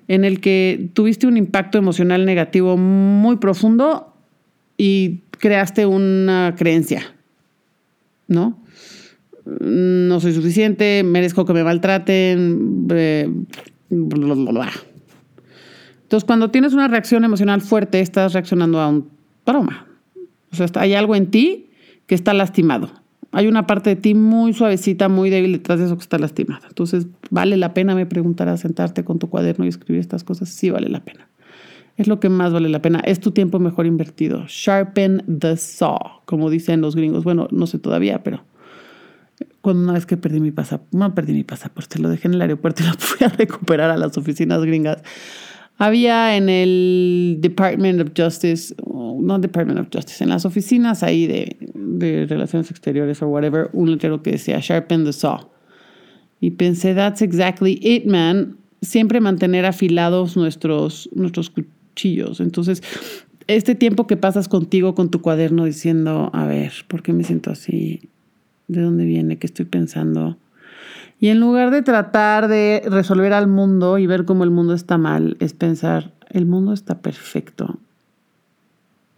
en 0.08 0.26
el 0.26 0.42
que 0.42 0.90
tuviste 0.94 1.28
un 1.28 1.38
impacto 1.38 1.78
emocional 1.78 2.26
negativo 2.26 2.78
muy 2.78 3.38
profundo 3.38 4.14
y 4.78 5.22
creaste 5.40 5.86
una 5.86 6.56
creencia, 6.58 7.02
¿no? 8.28 8.60
No 9.46 10.20
soy 10.20 10.34
suficiente, 10.34 11.04
merezco 11.04 11.46
que 11.46 11.54
me 11.54 11.64
maltraten, 11.64 12.88
eh, 12.92 13.30
Entonces, 16.02 16.26
cuando 16.26 16.52
tienes 16.52 16.74
una 16.74 16.88
reacción 16.88 17.24
emocional 17.24 17.62
fuerte, 17.62 18.00
estás 18.00 18.34
reaccionando 18.34 18.80
a 18.80 18.88
un 18.90 19.10
trauma. 19.44 19.88
O 20.52 20.56
sea, 20.56 20.68
hay 20.76 20.94
algo 20.94 21.16
en 21.16 21.32
ti 21.32 21.70
que 22.06 22.16
está 22.16 22.34
lastimado 22.34 23.04
hay 23.34 23.48
una 23.48 23.66
parte 23.66 23.90
de 23.90 23.96
ti 23.96 24.14
muy 24.14 24.54
suavecita, 24.54 25.10
muy 25.10 25.32
débil 25.32 25.54
detrás 25.54 25.80
de 25.80 25.86
eso 25.86 25.98
que 25.98 26.04
está 26.04 26.20
lastimada. 26.20 26.68
Entonces, 26.68 27.08
¿vale 27.32 27.58
la 27.58 27.74
pena, 27.74 27.96
me 27.96 28.06
preguntarás, 28.06 28.62
sentarte 28.62 29.04
con 29.04 29.18
tu 29.18 29.28
cuaderno 29.28 29.66
y 29.66 29.70
escribir 29.70 30.00
estas 30.00 30.24
cosas? 30.24 30.50
Sí, 30.50 30.70
vale 30.70 30.88
la 30.88 31.04
pena. 31.04 31.28
Es 31.98 32.08
lo 32.08 32.20
que 32.20 32.30
más 32.30 32.54
vale 32.54 32.70
la 32.70 32.82
pena. 32.82 33.00
Es 33.00 33.20
tu 33.20 33.32
tiempo 33.32 33.60
mejor 33.60 33.88
invertido. 33.88 34.46
Sharpen 34.48 35.24
the 35.40 35.58
saw, 35.58 36.22
como 36.26 36.52
dicen 36.52 36.82
los 36.82 36.96
gringos. 36.96 37.24
Bueno, 37.24 37.48
no 37.50 37.66
sé 37.66 37.80
todavía, 37.80 38.24
pero 38.24 38.44
cuando 39.62 39.84
una 39.84 39.94
vez 39.94 40.06
que 40.06 40.18
perdí 40.18 40.40
mi 40.40 40.52
pasaporte, 40.52 40.98
no 40.98 41.14
perdí 41.16 41.34
mi 41.34 41.44
pasaporte, 41.44 42.00
lo 42.00 42.10
dejé 42.10 42.28
en 42.28 42.36
el 42.36 42.42
aeropuerto 42.42 42.84
y 42.84 42.88
lo 42.88 42.94
fui 42.98 43.26
a 43.26 43.30
recuperar 43.30 43.90
a 43.90 43.98
las 43.98 44.18
oficinas 44.18 44.62
gringas. 44.62 45.02
Había 45.78 46.38
en 46.38 46.50
el 46.50 47.38
Department 47.40 48.00
of 48.02 48.12
Justice, 48.16 48.76
no 48.86 49.40
Department 49.40 49.80
of 49.80 49.88
Justice, 49.92 50.24
en 50.24 50.30
las 50.30 50.46
oficinas 50.46 51.02
ahí 51.02 51.26
de, 51.26 51.58
de 51.74 52.26
Relaciones 52.28 52.70
Exteriores 52.70 53.22
o 53.22 53.28
whatever, 53.28 53.70
un 53.74 53.92
letrero 53.92 54.22
que 54.22 54.32
decía 54.32 54.60
Sharpen 54.62 55.04
the 55.04 55.14
Saw. 55.14 55.50
Y 56.40 56.52
pensé, 56.52 56.94
that's 56.94 57.22
exactly 57.22 57.80
it, 57.82 58.06
man. 58.06 58.58
Siempre 58.82 59.22
mantener 59.22 59.66
afilados 59.66 60.36
nuestros, 60.36 61.10
nuestros 61.16 61.50
cuchillos. 61.50 62.40
Entonces, 62.42 62.84
este 63.48 63.76
tiempo 63.76 64.08
que 64.08 64.18
pasas 64.18 64.48
contigo 64.48 64.94
con 64.94 65.10
tu 65.10 65.22
cuaderno 65.22 65.66
diciendo, 65.66 66.30
a 66.34 66.46
ver, 66.46 66.72
¿por 66.88 67.02
qué 67.02 67.14
me 67.14 67.24
siento 67.24 67.52
así? 67.52 68.10
¿De 68.68 68.82
dónde 68.82 69.06
viene? 69.06 69.38
¿Qué 69.38 69.48
estoy 69.48 69.66
pensando? 69.66 70.38
Y 71.20 71.30
en 71.30 71.40
lugar 71.40 71.72
de 71.72 71.82
tratar 71.82 72.48
de 72.48 72.82
resolver 72.86 73.34
al 73.34 73.48
mundo 73.48 73.98
y 73.98 74.08
ver 74.08 74.26
cómo 74.26 74.44
el 74.44 74.52
mundo 74.52 74.74
está 74.74 74.98
mal, 74.98 75.38
es 75.40 75.54
pensar, 75.54 76.12
el 76.30 76.46
mundo 76.46 76.74
está 76.74 77.02
perfecto. 77.02 77.80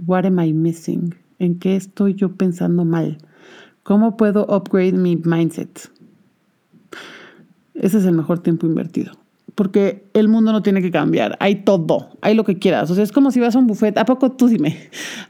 What 0.05 0.25
am 0.25 0.39
I 0.39 0.53
missing? 0.53 1.15
¿En 1.39 1.57
qué 1.57 1.75
estoy 1.75 2.13
yo 2.13 2.33
pensando 2.33 2.85
mal? 2.85 3.17
¿Cómo 3.83 4.17
puedo 4.17 4.45
upgrade 4.45 4.93
mi 4.93 5.15
mindset? 5.15 5.89
Ese 7.73 7.97
es 7.97 8.05
el 8.05 8.13
mejor 8.13 8.39
tiempo 8.39 8.67
invertido. 8.67 9.13
Porque 9.55 10.09
el 10.13 10.27
mundo 10.27 10.51
no 10.51 10.61
tiene 10.61 10.81
que 10.81 10.91
cambiar. 10.91 11.37
Hay 11.39 11.63
todo. 11.63 12.09
Hay 12.21 12.35
lo 12.35 12.43
que 12.43 12.59
quieras. 12.59 12.91
O 12.91 12.95
sea, 12.95 13.03
es 13.03 13.13
como 13.13 13.31
si 13.31 13.39
vas 13.39 13.55
a 13.55 13.59
un 13.59 13.67
buffet. 13.67 13.97
¿A 13.97 14.05
poco 14.05 14.33
tú 14.33 14.47
dime? 14.47 14.77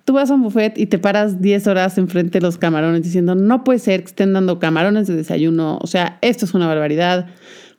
Tú 0.03 0.13
vas 0.13 0.32
a 0.32 0.34
un 0.34 0.41
buffet 0.41 0.77
y 0.77 0.88
te 0.88 0.98
paras 0.98 1.41
10 1.41 1.67
horas 1.67 1.98
enfrente 1.98 2.39
de 2.39 2.46
los 2.46 2.58
camarones 2.58 3.03
diciendo, 3.03 3.36
no 3.36 3.63
puede 3.63 3.79
ser 3.79 4.01
que 4.01 4.08
estén 4.08 4.34
dando 4.34 4.58
camarones 4.58 5.08
de 5.08 5.15
desayuno. 5.15 5.77
O 5.82 5.88
sea, 5.88 6.17
esto 6.22 6.46
es 6.46 6.53
una 6.53 6.67
barbaridad. 6.67 7.27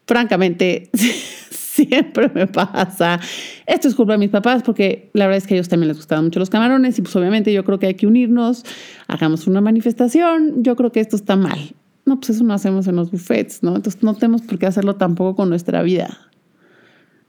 Francamente, 0.06 0.88
siempre 1.76 2.30
me 2.34 2.46
pasa. 2.46 3.20
Esto 3.66 3.88
es 3.88 3.94
culpa 3.94 4.12
de 4.12 4.18
mis 4.18 4.30
papás 4.30 4.62
porque 4.62 5.10
la 5.12 5.26
verdad 5.26 5.38
es 5.38 5.46
que 5.46 5.54
a 5.54 5.56
ellos 5.56 5.68
también 5.68 5.88
les 5.88 5.96
gustaban 5.96 6.24
mucho 6.24 6.38
los 6.38 6.50
camarones 6.50 6.98
y 6.98 7.02
pues 7.02 7.14
obviamente 7.16 7.52
yo 7.52 7.64
creo 7.64 7.78
que 7.78 7.86
hay 7.86 7.94
que 7.94 8.06
unirnos, 8.06 8.64
hagamos 9.08 9.46
una 9.46 9.60
manifestación. 9.60 10.62
Yo 10.62 10.76
creo 10.76 10.92
que 10.92 11.00
esto 11.00 11.16
está 11.16 11.36
mal. 11.36 11.74
No, 12.06 12.20
pues 12.20 12.30
eso 12.30 12.44
no 12.44 12.54
hacemos 12.54 12.86
en 12.86 12.96
los 12.96 13.10
buffets, 13.10 13.62
¿no? 13.62 13.76
Entonces 13.76 14.02
no 14.02 14.14
tenemos 14.14 14.42
por 14.42 14.58
qué 14.58 14.66
hacerlo 14.66 14.94
tampoco 14.94 15.34
con 15.34 15.48
nuestra 15.48 15.82
vida. 15.82 16.16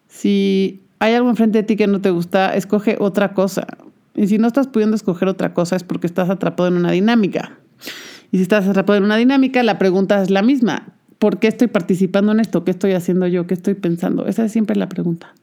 Si 0.08 0.82
hay 1.00 1.14
algo 1.14 1.30
enfrente 1.30 1.60
de 1.60 1.64
ti 1.64 1.76
que 1.76 1.88
no 1.88 2.02
te 2.02 2.10
gusta, 2.10 2.56
escoge 2.56 2.98
otra 3.00 3.34
cosa. 3.34 3.68
Y 4.16 4.28
si 4.28 4.38
no 4.38 4.48
estás 4.48 4.68
pudiendo 4.68 4.96
escoger 4.96 5.28
otra 5.28 5.54
cosa 5.54 5.76
es 5.76 5.84
porque 5.84 6.08
estás 6.08 6.30
atrapado 6.30 6.68
en 6.70 6.76
una 6.76 6.92
dinámica. 6.92 7.58
Y 8.32 8.38
si 8.38 8.44
estás 8.44 8.68
atrapado 8.68 8.98
en 8.98 9.04
una 9.04 9.16
dinámica, 9.16 9.62
la 9.64 9.78
pregunta 9.78 10.22
es 10.22 10.30
la 10.30 10.42
misma. 10.42 10.94
¿Por 11.20 11.40
qué 11.40 11.48
estoy 11.48 11.68
participando 11.68 12.32
en 12.32 12.40
esto? 12.40 12.64
¿Qué 12.64 12.72
estoy 12.72 12.94
haciendo 12.94 13.28
yo? 13.28 13.48
¿Qué 13.48 13.54
estoy 13.54 13.76
pensando? 13.76 14.26
Esa 14.26 14.46
es 14.46 14.52
siempre 14.52 14.76
la 14.76 14.90
pregunta. 14.90 15.34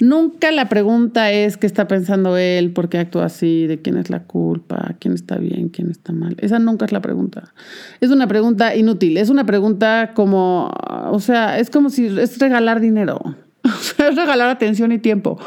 Nunca 0.00 0.50
la 0.50 0.70
pregunta 0.70 1.30
es 1.30 1.58
qué 1.58 1.66
está 1.66 1.86
pensando 1.86 2.38
él, 2.38 2.72
por 2.72 2.88
qué 2.88 2.96
actúa 2.98 3.26
así, 3.26 3.66
de 3.66 3.82
quién 3.82 3.98
es 3.98 4.08
la 4.08 4.22
culpa, 4.22 4.96
quién 4.98 5.12
está 5.12 5.36
bien, 5.36 5.68
quién 5.68 5.90
está 5.90 6.14
mal. 6.14 6.36
Esa 6.38 6.58
nunca 6.58 6.86
es 6.86 6.92
la 6.92 7.02
pregunta. 7.02 7.52
Es 8.00 8.10
una 8.10 8.26
pregunta 8.26 8.74
inútil, 8.74 9.18
es 9.18 9.28
una 9.28 9.44
pregunta 9.44 10.12
como, 10.14 10.70
o 11.10 11.20
sea, 11.20 11.58
es 11.58 11.68
como 11.68 11.90
si 11.90 12.06
es 12.06 12.38
regalar 12.38 12.80
dinero, 12.80 13.36
es 14.08 14.16
regalar 14.16 14.48
atención 14.48 14.92
y 14.92 14.98
tiempo. 14.98 15.38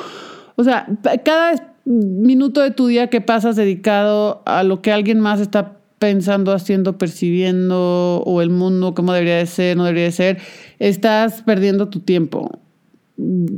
O 0.56 0.64
sea, 0.64 0.88
cada 1.24 1.76
minuto 1.86 2.62
de 2.62 2.72
tu 2.72 2.88
día 2.88 3.10
que 3.10 3.22
pasas 3.22 3.56
dedicado 3.56 4.42
a 4.46 4.64
lo 4.64 4.82
que 4.82 4.92
alguien 4.92 5.20
más 5.20 5.40
está 5.40 5.78
pensando, 6.00 6.52
haciendo, 6.52 6.98
percibiendo, 6.98 8.24
o 8.26 8.42
el 8.42 8.50
mundo, 8.50 8.94
cómo 8.94 9.14
debería 9.14 9.38
de 9.38 9.46
ser, 9.46 9.78
no 9.78 9.86
debería 9.86 10.06
de 10.06 10.12
ser, 10.12 10.38
estás 10.80 11.42
perdiendo 11.44 11.90
tu 11.90 12.02
tiempo 12.02 12.60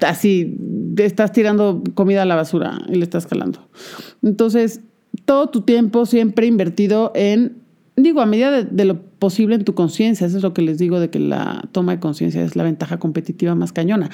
así, 0.05 0.57
estás 0.97 1.31
tirando 1.31 1.81
comida 1.93 2.23
a 2.23 2.25
la 2.25 2.35
basura 2.35 2.77
y 2.87 2.95
le 2.95 3.03
estás 3.03 3.25
jalando. 3.25 3.67
Entonces, 4.21 4.81
todo 5.25 5.47
tu 5.47 5.61
tiempo 5.61 6.05
siempre 6.05 6.45
invertido 6.45 7.11
en, 7.15 7.57
digo, 7.95 8.21
a 8.21 8.25
medida 8.25 8.63
de, 8.63 8.85
lo 8.85 9.01
posible 9.01 9.55
en 9.55 9.63
tu 9.63 9.73
conciencia, 9.73 10.27
eso 10.27 10.37
es 10.37 10.43
lo 10.43 10.53
que 10.53 10.61
les 10.61 10.77
digo 10.77 10.99
de 10.99 11.09
que 11.09 11.19
la 11.19 11.67
toma 11.71 11.93
de 11.93 11.99
conciencia 11.99 12.43
es 12.43 12.55
la 12.55 12.63
ventaja 12.63 12.97
competitiva 12.97 13.55
más 13.55 13.71
cañona. 13.71 14.09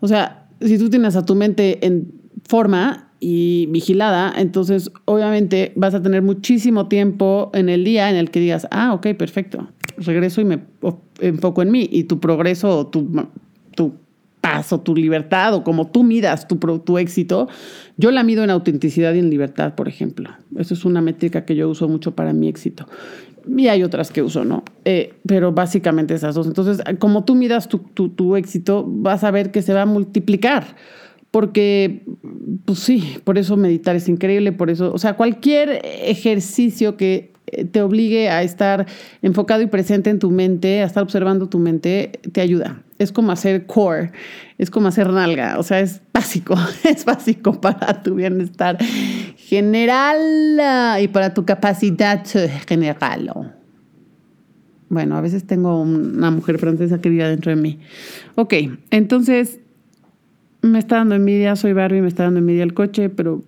O 0.00 0.08
sea, 0.08 0.48
si 0.60 0.78
tú 0.78 0.88
tienes 0.88 1.16
a 1.16 1.24
tu 1.24 1.34
mente 1.34 1.84
en 1.86 2.12
forma 2.44 3.10
y 3.20 3.66
vigilada, 3.66 4.32
entonces 4.36 4.90
obviamente 5.04 5.72
vas 5.76 5.94
a 5.94 6.02
tener 6.02 6.22
muchísimo 6.22 6.88
tiempo 6.88 7.50
en 7.54 7.68
el 7.68 7.84
día 7.84 8.10
en 8.10 8.16
el 8.16 8.30
que 8.30 8.40
digas, 8.40 8.66
ah, 8.70 8.94
ok, 8.94 9.08
perfecto, 9.14 9.68
regreso 9.98 10.40
y 10.40 10.44
me 10.44 10.60
enfoco 11.20 11.62
en 11.62 11.70
mí 11.70 11.88
y 11.90 12.04
tu 12.04 12.20
progreso 12.20 12.78
o 12.78 12.86
tu, 12.86 13.28
tu 13.74 13.92
o 14.70 14.80
tu 14.80 14.94
libertad 14.94 15.54
o 15.54 15.64
como 15.64 15.88
tú 15.88 16.04
midas 16.04 16.46
tu, 16.48 16.56
tu 16.56 16.98
éxito, 16.98 17.48
yo 17.96 18.10
la 18.10 18.22
mido 18.22 18.44
en 18.44 18.50
autenticidad 18.50 19.14
y 19.14 19.18
en 19.18 19.30
libertad, 19.30 19.74
por 19.74 19.88
ejemplo. 19.88 20.30
Eso 20.56 20.74
es 20.74 20.84
una 20.84 21.00
métrica 21.00 21.44
que 21.44 21.56
yo 21.56 21.68
uso 21.68 21.88
mucho 21.88 22.14
para 22.14 22.32
mi 22.32 22.48
éxito. 22.48 22.86
Y 23.46 23.68
hay 23.68 23.82
otras 23.82 24.10
que 24.10 24.22
uso, 24.22 24.44
¿no? 24.44 24.64
Eh, 24.84 25.14
pero 25.26 25.52
básicamente 25.52 26.14
esas 26.14 26.34
dos. 26.34 26.46
Entonces, 26.46 26.82
como 26.98 27.24
tú 27.24 27.34
midas 27.34 27.68
tu, 27.68 27.78
tu, 27.78 28.08
tu 28.08 28.36
éxito, 28.36 28.84
vas 28.86 29.24
a 29.24 29.30
ver 29.30 29.50
que 29.50 29.62
se 29.62 29.74
va 29.74 29.82
a 29.82 29.86
multiplicar 29.86 30.76
porque, 31.36 32.02
pues 32.64 32.78
sí, 32.78 33.18
por 33.24 33.36
eso 33.36 33.58
meditar 33.58 33.94
es 33.94 34.08
increíble, 34.08 34.52
por 34.52 34.70
eso, 34.70 34.90
o 34.90 34.98
sea, 34.98 35.16
cualquier 35.16 35.82
ejercicio 35.84 36.96
que 36.96 37.34
te 37.70 37.80
obligue 37.80 38.28
a 38.28 38.42
estar 38.42 38.86
enfocado 39.22 39.62
y 39.62 39.66
presente 39.66 40.10
en 40.10 40.18
tu 40.18 40.30
mente, 40.30 40.82
a 40.82 40.86
estar 40.86 41.02
observando 41.02 41.48
tu 41.48 41.58
mente, 41.58 42.12
te 42.32 42.40
ayuda. 42.40 42.82
Es 42.98 43.12
como 43.12 43.30
hacer 43.30 43.66
core, 43.66 44.12
es 44.58 44.70
como 44.70 44.88
hacer 44.88 45.10
nalga, 45.10 45.58
o 45.58 45.62
sea, 45.62 45.80
es 45.80 46.00
básico, 46.12 46.56
es 46.84 47.04
básico 47.04 47.60
para 47.60 48.02
tu 48.02 48.14
bienestar 48.14 48.78
general 49.36 50.58
ah, 50.60 50.98
y 51.00 51.08
para 51.08 51.34
tu 51.34 51.44
capacidad 51.44 52.24
general. 52.66 53.54
Bueno, 54.88 55.16
a 55.16 55.20
veces 55.20 55.46
tengo 55.46 55.80
una 55.80 56.30
mujer 56.30 56.58
francesa 56.58 57.00
que 57.00 57.10
vive 57.10 57.28
dentro 57.28 57.50
de 57.50 57.60
mí. 57.60 57.80
Ok, 58.36 58.54
entonces 58.90 59.60
me 60.62 60.78
está 60.78 60.96
dando 60.96 61.14
envidia, 61.14 61.56
soy 61.56 61.72
Barbie, 61.72 62.00
me 62.00 62.08
está 62.08 62.24
dando 62.24 62.38
envidia 62.38 62.64
el 62.64 62.74
coche, 62.74 63.08
pero 63.08 63.42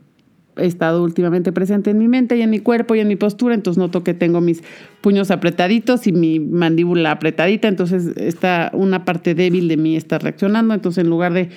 estado 0.59 1.03
últimamente 1.03 1.53
presente 1.53 1.91
en 1.91 1.99
mi 1.99 2.09
mente 2.09 2.37
y 2.37 2.43
en 2.43 2.50
mi 2.50 2.59
cuerpo 2.61 2.95
y 2.95 3.00
en 3.00 3.09
mi 3.09 3.17
postura, 3.17 3.55
entonces 3.55 3.79
noto 3.79 4.05
que 4.05 4.15
tengo 4.15 4.41
mis 4.41 4.62
puños 5.00 5.31
apretaditos 5.31 6.07
y 6.07 6.12
mi 6.12 6.41
mandíbula 6.41 7.12
apretadita, 7.12 7.69
entonces 7.69 8.12
está 8.17 8.71
una 8.75 9.05
parte 9.05 9.35
débil 9.35 9.69
de 9.69 9.77
mí 9.77 9.97
está 9.97 10.19
reaccionando, 10.19 10.75
entonces 10.75 11.05
en 11.05 11.11
lugar 11.11 11.33
de 11.33 11.50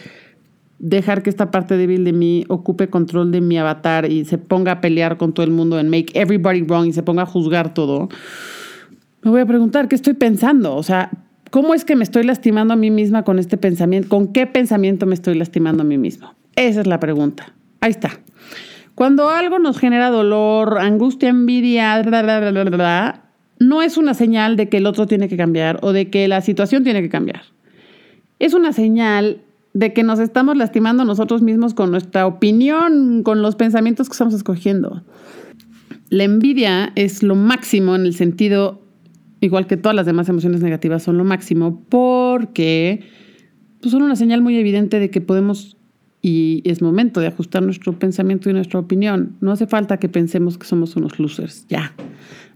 dejar 0.79 1.21
que 1.21 1.29
esta 1.29 1.51
parte 1.51 1.77
débil 1.77 2.03
de 2.03 2.13
mí 2.13 2.43
ocupe 2.47 2.89
control 2.89 3.31
de 3.31 3.39
mi 3.39 3.57
avatar 3.57 4.11
y 4.11 4.25
se 4.25 4.37
ponga 4.37 4.71
a 4.73 4.81
pelear 4.81 5.17
con 5.17 5.33
todo 5.33 5.45
el 5.45 5.51
mundo 5.51 5.79
en 5.79 5.89
make 5.89 6.07
everybody 6.13 6.63
wrong 6.63 6.87
y 6.87 6.93
se 6.93 7.03
ponga 7.03 7.23
a 7.23 7.25
juzgar 7.27 7.73
todo, 7.73 8.09
me 9.23 9.29
voy 9.29 9.41
a 9.41 9.45
preguntar 9.45 9.87
qué 9.87 9.95
estoy 9.95 10.13
pensando, 10.13 10.75
o 10.75 10.83
sea, 10.83 11.11
¿cómo 11.51 11.73
es 11.75 11.85
que 11.85 11.95
me 11.95 12.03
estoy 12.03 12.23
lastimando 12.23 12.73
a 12.73 12.77
mí 12.77 12.89
misma 12.89 13.23
con 13.23 13.37
este 13.37 13.57
pensamiento? 13.57 14.09
¿Con 14.09 14.33
qué 14.33 14.47
pensamiento 14.47 15.05
me 15.05 15.13
estoy 15.13 15.35
lastimando 15.35 15.83
a 15.83 15.85
mí 15.85 15.97
mismo? 15.97 16.33
Esa 16.55 16.81
es 16.81 16.87
la 16.87 16.99
pregunta. 16.99 17.53
Ahí 17.79 17.91
está. 17.91 18.11
Cuando 19.01 19.29
algo 19.29 19.57
nos 19.57 19.79
genera 19.79 20.11
dolor, 20.11 20.77
angustia, 20.79 21.29
envidia, 21.29 22.03
no 23.57 23.81
es 23.81 23.97
una 23.97 24.13
señal 24.13 24.55
de 24.57 24.69
que 24.69 24.77
el 24.77 24.85
otro 24.85 25.07
tiene 25.07 25.27
que 25.27 25.37
cambiar 25.37 25.79
o 25.81 25.91
de 25.91 26.11
que 26.11 26.27
la 26.27 26.41
situación 26.41 26.83
tiene 26.83 27.01
que 27.01 27.09
cambiar. 27.09 27.41
Es 28.37 28.53
una 28.53 28.73
señal 28.73 29.41
de 29.73 29.91
que 29.93 30.03
nos 30.03 30.19
estamos 30.19 30.55
lastimando 30.55 31.03
nosotros 31.03 31.41
mismos 31.41 31.73
con 31.73 31.89
nuestra 31.89 32.27
opinión, 32.27 33.23
con 33.23 33.41
los 33.41 33.55
pensamientos 33.55 34.07
que 34.07 34.11
estamos 34.11 34.35
escogiendo. 34.35 35.01
La 36.11 36.23
envidia 36.23 36.91
es 36.93 37.23
lo 37.23 37.33
máximo 37.33 37.95
en 37.95 38.05
el 38.05 38.13
sentido, 38.13 38.83
igual 39.39 39.65
que 39.65 39.77
todas 39.77 39.95
las 39.95 40.05
demás 40.05 40.29
emociones 40.29 40.61
negativas 40.61 41.01
son 41.01 41.17
lo 41.17 41.23
máximo, 41.23 41.83
porque 41.89 43.03
pues, 43.81 43.93
son 43.93 44.03
una 44.03 44.15
señal 44.15 44.43
muy 44.43 44.57
evidente 44.57 44.99
de 44.99 45.09
que 45.09 45.21
podemos 45.21 45.75
y 46.21 46.61
es 46.65 46.81
momento 46.81 47.19
de 47.19 47.27
ajustar 47.27 47.63
nuestro 47.63 47.97
pensamiento 47.97 48.49
y 48.49 48.53
nuestra 48.53 48.79
opinión. 48.79 49.37
No 49.41 49.51
hace 49.51 49.65
falta 49.65 49.97
que 49.97 50.07
pensemos 50.07 50.57
que 50.57 50.67
somos 50.67 50.95
unos 50.95 51.19
losers, 51.19 51.65
ya. 51.67 51.93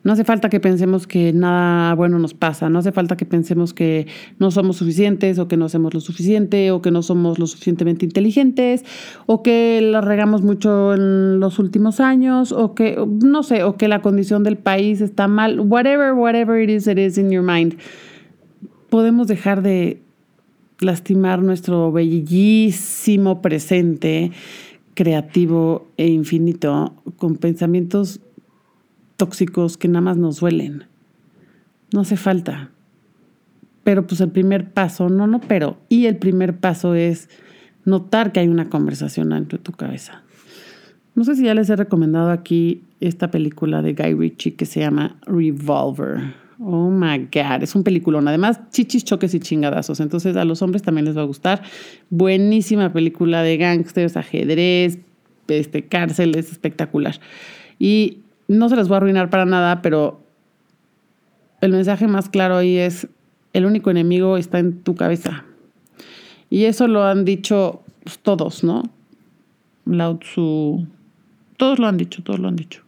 No 0.03 0.13
hace 0.13 0.23
falta 0.23 0.49
que 0.49 0.59
pensemos 0.59 1.07
que 1.07 1.33
nada 1.33 1.95
bueno 1.95 2.19
nos 2.19 2.35
pasa, 2.35 2.69
no 2.69 2.77
hace 2.77 2.91
falta 2.91 3.17
que 3.17 3.25
pensemos 3.25 3.73
que 3.73 4.05
no 4.37 4.51
somos 4.51 4.77
suficientes 4.77 5.39
o 5.39 5.47
que 5.47 5.57
no 5.57 5.65
hacemos 5.65 5.95
lo 5.95 5.99
suficiente 5.99 6.69
o 6.69 6.79
que 6.83 6.91
no 6.91 7.01
somos 7.01 7.39
lo 7.39 7.47
suficientemente 7.47 8.05
inteligentes 8.05 8.85
o 9.25 9.41
que 9.41 9.81
la 9.81 10.01
regamos 10.01 10.43
mucho 10.43 10.93
en 10.93 11.39
los 11.39 11.57
últimos 11.57 11.99
años 11.99 12.51
o 12.51 12.75
que, 12.75 13.03
no 13.23 13.41
sé, 13.41 13.63
o 13.63 13.77
que 13.77 13.87
la 13.87 14.03
condición 14.03 14.43
del 14.43 14.57
país 14.57 15.01
está 15.01 15.27
mal, 15.27 15.59
whatever, 15.59 16.13
whatever 16.13 16.61
it 16.61 16.69
is, 16.69 16.85
it 16.85 16.99
is 16.99 17.17
in 17.17 17.31
your 17.31 17.43
mind. 17.43 17.75
Podemos 18.91 19.27
dejar 19.27 19.63
de 19.63 20.04
lastimar 20.79 21.41
nuestro 21.41 21.91
bellísimo 21.91 23.41
presente 23.41 24.31
creativo 24.93 25.87
e 25.97 26.07
infinito 26.07 26.95
con 27.17 27.35
pensamientos 27.37 28.21
tóxicos 29.17 29.77
que 29.77 29.87
nada 29.87 30.01
más 30.01 30.17
nos 30.17 30.39
duelen. 30.39 30.85
No 31.93 32.01
hace 32.01 32.17
falta. 32.17 32.71
Pero 33.83 34.07
pues 34.07 34.19
el 34.21 34.31
primer 34.31 34.71
paso, 34.73 35.09
no, 35.09 35.27
no, 35.27 35.39
pero, 35.41 35.77
y 35.89 36.07
el 36.07 36.17
primer 36.17 36.57
paso 36.57 36.95
es 36.95 37.29
notar 37.83 38.31
que 38.31 38.39
hay 38.39 38.47
una 38.47 38.69
conversación 38.69 39.29
dentro 39.29 39.59
de 39.59 39.63
tu 39.63 39.73
cabeza. 39.73 40.23
No 41.13 41.23
sé 41.23 41.35
si 41.35 41.43
ya 41.43 41.53
les 41.53 41.69
he 41.69 41.75
recomendado 41.75 42.31
aquí 42.31 42.83
esta 42.99 43.29
película 43.29 43.81
de 43.81 43.93
Guy 43.93 44.15
Ritchie 44.15 44.55
que 44.55 44.65
se 44.65 44.79
llama 44.79 45.17
Revolver. 45.25 46.44
Oh 46.59 46.89
my 46.89 47.27
God, 47.31 47.63
es 47.63 47.75
un 47.75 47.83
peliculón. 47.83 48.27
Además, 48.27 48.59
chichis, 48.71 49.03
choques 49.03 49.33
y 49.33 49.39
chingadazos. 49.39 49.99
Entonces, 49.99 50.37
a 50.37 50.45
los 50.45 50.61
hombres 50.61 50.83
también 50.83 51.05
les 51.05 51.17
va 51.17 51.21
a 51.21 51.25
gustar. 51.25 51.61
Buenísima 52.09 52.93
película 52.93 53.43
de 53.43 53.57
gangsters, 53.57 54.15
ajedrez, 54.15 54.99
este, 55.47 55.85
cárcel, 55.85 56.35
es 56.35 56.51
espectacular. 56.51 57.19
Y 57.77 58.19
no 58.47 58.69
se 58.69 58.75
les 58.75 58.87
voy 58.87 58.95
a 58.95 58.97
arruinar 58.97 59.29
para 59.29 59.45
nada, 59.45 59.81
pero 59.81 60.21
el 61.61 61.71
mensaje 61.71 62.07
más 62.07 62.29
claro 62.29 62.57
ahí 62.57 62.77
es: 62.77 63.07
el 63.53 63.65
único 63.65 63.89
enemigo 63.91 64.37
está 64.37 64.59
en 64.59 64.81
tu 64.81 64.95
cabeza. 64.95 65.43
Y 66.49 66.65
eso 66.65 66.87
lo 66.87 67.03
han 67.03 67.25
dicho 67.25 67.81
pues, 68.03 68.19
todos, 68.19 68.63
¿no? 68.63 68.83
Lao 69.85 70.17
Tzu, 70.17 70.87
todos 71.57 71.79
lo 71.79 71.87
han 71.87 71.97
dicho, 71.97 72.23
todos 72.23 72.39
lo 72.39 72.47
han 72.47 72.55
dicho, 72.55 72.81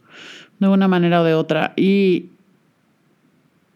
de 0.59 0.67
una 0.67 0.87
manera 0.87 1.21
o 1.21 1.23
de 1.23 1.33
otra. 1.33 1.73
Y 1.75 2.27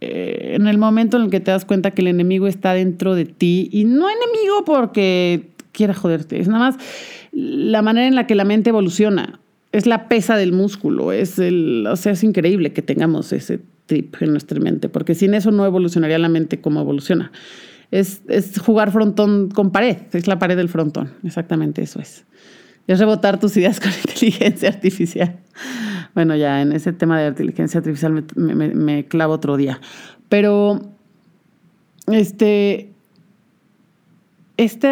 eh, 0.02 0.54
en 0.56 0.68
el 0.68 0.78
momento 0.78 1.18
en 1.18 1.24
el 1.24 1.30
que 1.30 1.40
te 1.40 1.52
das 1.52 1.66
cuenta 1.66 1.92
que 1.92 2.02
el 2.02 2.08
enemigo 2.08 2.48
está 2.48 2.74
dentro 2.74 3.16
de 3.16 3.26
ti, 3.26 3.70
y 3.72 3.86
no 3.86 4.08
enemigo 4.10 4.66
porque 4.66 5.52
quiera 5.72 5.94
joderte, 5.94 6.40
es 6.40 6.48
nada 6.48 6.72
más 6.72 6.76
la 7.32 7.82
manera 7.82 8.08
en 8.08 8.16
la 8.16 8.28
que 8.28 8.36
la 8.36 8.44
mente 8.44 8.70
evoluciona. 8.70 9.40
Es 9.72 9.86
la 9.86 10.10
pesa 10.10 10.36
del 10.36 10.52
músculo, 10.52 11.14
es 11.14 11.40
el, 11.40 11.88
o 11.90 11.96
sea, 11.96 12.12
es 12.12 12.26
increíble 12.26 12.74
que 12.74 12.82
tengamos 12.82 13.32
ese 13.32 13.62
trip 13.86 14.16
en 14.20 14.32
nuestra 14.32 14.60
mente, 14.60 14.90
porque 14.90 15.16
sin 15.16 15.34
eso 15.34 15.52
no 15.52 15.66
evolucionaría 15.66 16.20
la 16.20 16.28
mente 16.28 16.60
como 16.60 16.82
evoluciona. 16.82 17.32
Es, 17.90 18.22
es 18.28 18.60
jugar 18.60 18.92
frontón 18.92 19.50
con 19.50 19.72
pared, 19.72 19.98
es 20.12 20.28
la 20.28 20.40
pared 20.40 20.58
del 20.58 20.68
frontón, 20.68 21.12
exactamente 21.24 21.82
eso 21.82 22.02
es 22.02 22.26
es 22.88 23.00
rebotar 23.00 23.40
tus 23.40 23.56
ideas 23.58 23.80
con 23.80 23.92
inteligencia 24.06 24.70
artificial. 24.70 25.40
Bueno, 26.14 26.36
ya 26.36 26.62
en 26.62 26.74
ese 26.74 26.94
tema 26.94 27.20
de 27.20 27.30
inteligencia 27.30 27.80
artificial 27.80 28.26
me, 28.36 29.06
clavo 29.06 29.34
otro 29.34 29.58
día. 29.58 29.80
Pero, 30.30 30.82
este, 32.08 32.92
este 34.58 34.90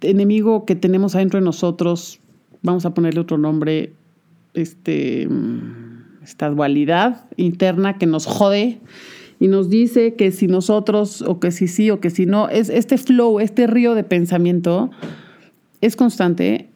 enemigo 0.00 0.64
que 0.64 0.74
tenemos 0.74 1.14
adentro 1.14 1.38
de 1.38 1.44
nosotros, 1.44 2.20
vamos 2.62 2.84
a 2.86 2.94
ponerle 2.94 3.20
otro 3.20 3.38
nombre, 3.38 3.92
este, 4.54 5.28
esta 6.22 6.50
dualidad 6.50 7.26
interna 7.36 7.98
que 7.98 8.06
nos 8.06 8.26
jode 8.26 8.80
y 9.40 9.48
nos 9.48 9.70
dice 9.70 10.14
que 10.14 10.32
si 10.32 10.48
nosotros, 10.48 11.22
o 11.22 11.38
que 11.38 11.52
si 11.52 11.68
sí, 11.68 11.90
o 11.90 12.00
que 12.00 12.10
si 12.10 12.26
no, 12.26 12.48
es 12.48 12.68
este 12.70 12.98
flow, 12.98 13.38
este 13.40 13.66
río 13.66 13.94
de 13.94 14.04
pensamiento 14.04 14.90
es 15.80 15.94
constante, 15.94 16.68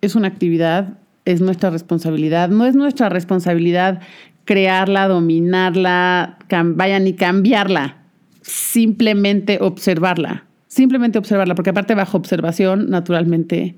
es 0.00 0.14
una 0.14 0.28
actividad, 0.28 0.98
es 1.26 1.42
nuestra 1.42 1.68
responsabilidad. 1.68 2.48
No 2.48 2.64
es 2.64 2.74
nuestra 2.74 3.10
responsabilidad 3.10 4.00
crearla, 4.46 5.08
dominarla, 5.08 6.38
vaya 6.48 6.98
ni 7.00 7.12
cambiarla, 7.12 7.98
simplemente 8.40 9.58
observarla, 9.60 10.44
simplemente 10.68 11.18
observarla, 11.18 11.54
porque 11.54 11.70
aparte 11.70 11.94
bajo 11.94 12.16
observación 12.16 12.88
naturalmente 12.88 13.76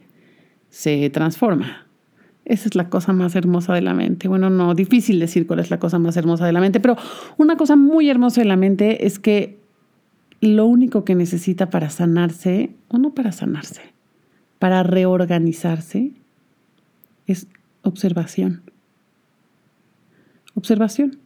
se 0.69 1.11
transforma. 1.11 1.87
Esa 2.45 2.69
es 2.69 2.75
la 2.75 2.89
cosa 2.89 3.13
más 3.13 3.35
hermosa 3.35 3.75
de 3.75 3.83
la 3.83 3.95
mente. 3.95 4.29
Bueno, 4.29 4.51
no, 4.51 4.75
difícil 4.75 5.19
decir 5.19 5.47
cuál 5.47 5.61
es 5.61 5.71
la 5.71 5.79
cosa 5.79 5.99
más 5.99 6.17
hermosa 6.17 6.47
de 6.47 6.53
la 6.53 6.61
mente, 6.61 6.81
pero 6.81 6.97
una 7.39 7.57
cosa 7.57 7.77
muy 7.77 8.09
hermosa 8.09 8.43
de 8.43 8.47
la 8.47 8.57
mente 8.57 9.07
es 9.07 9.19
que 9.19 9.59
lo 10.41 10.67
único 10.67 11.05
que 11.05 11.15
necesita 11.15 11.71
para 11.71 11.89
sanarse, 11.91 12.75
o 12.89 12.99
no 12.99 13.15
para 13.15 13.33
sanarse, 13.33 13.83
para 14.59 14.83
reorganizarse 14.83 16.13
es 17.29 17.47
observación. 17.83 18.63
Observación. 20.55 21.19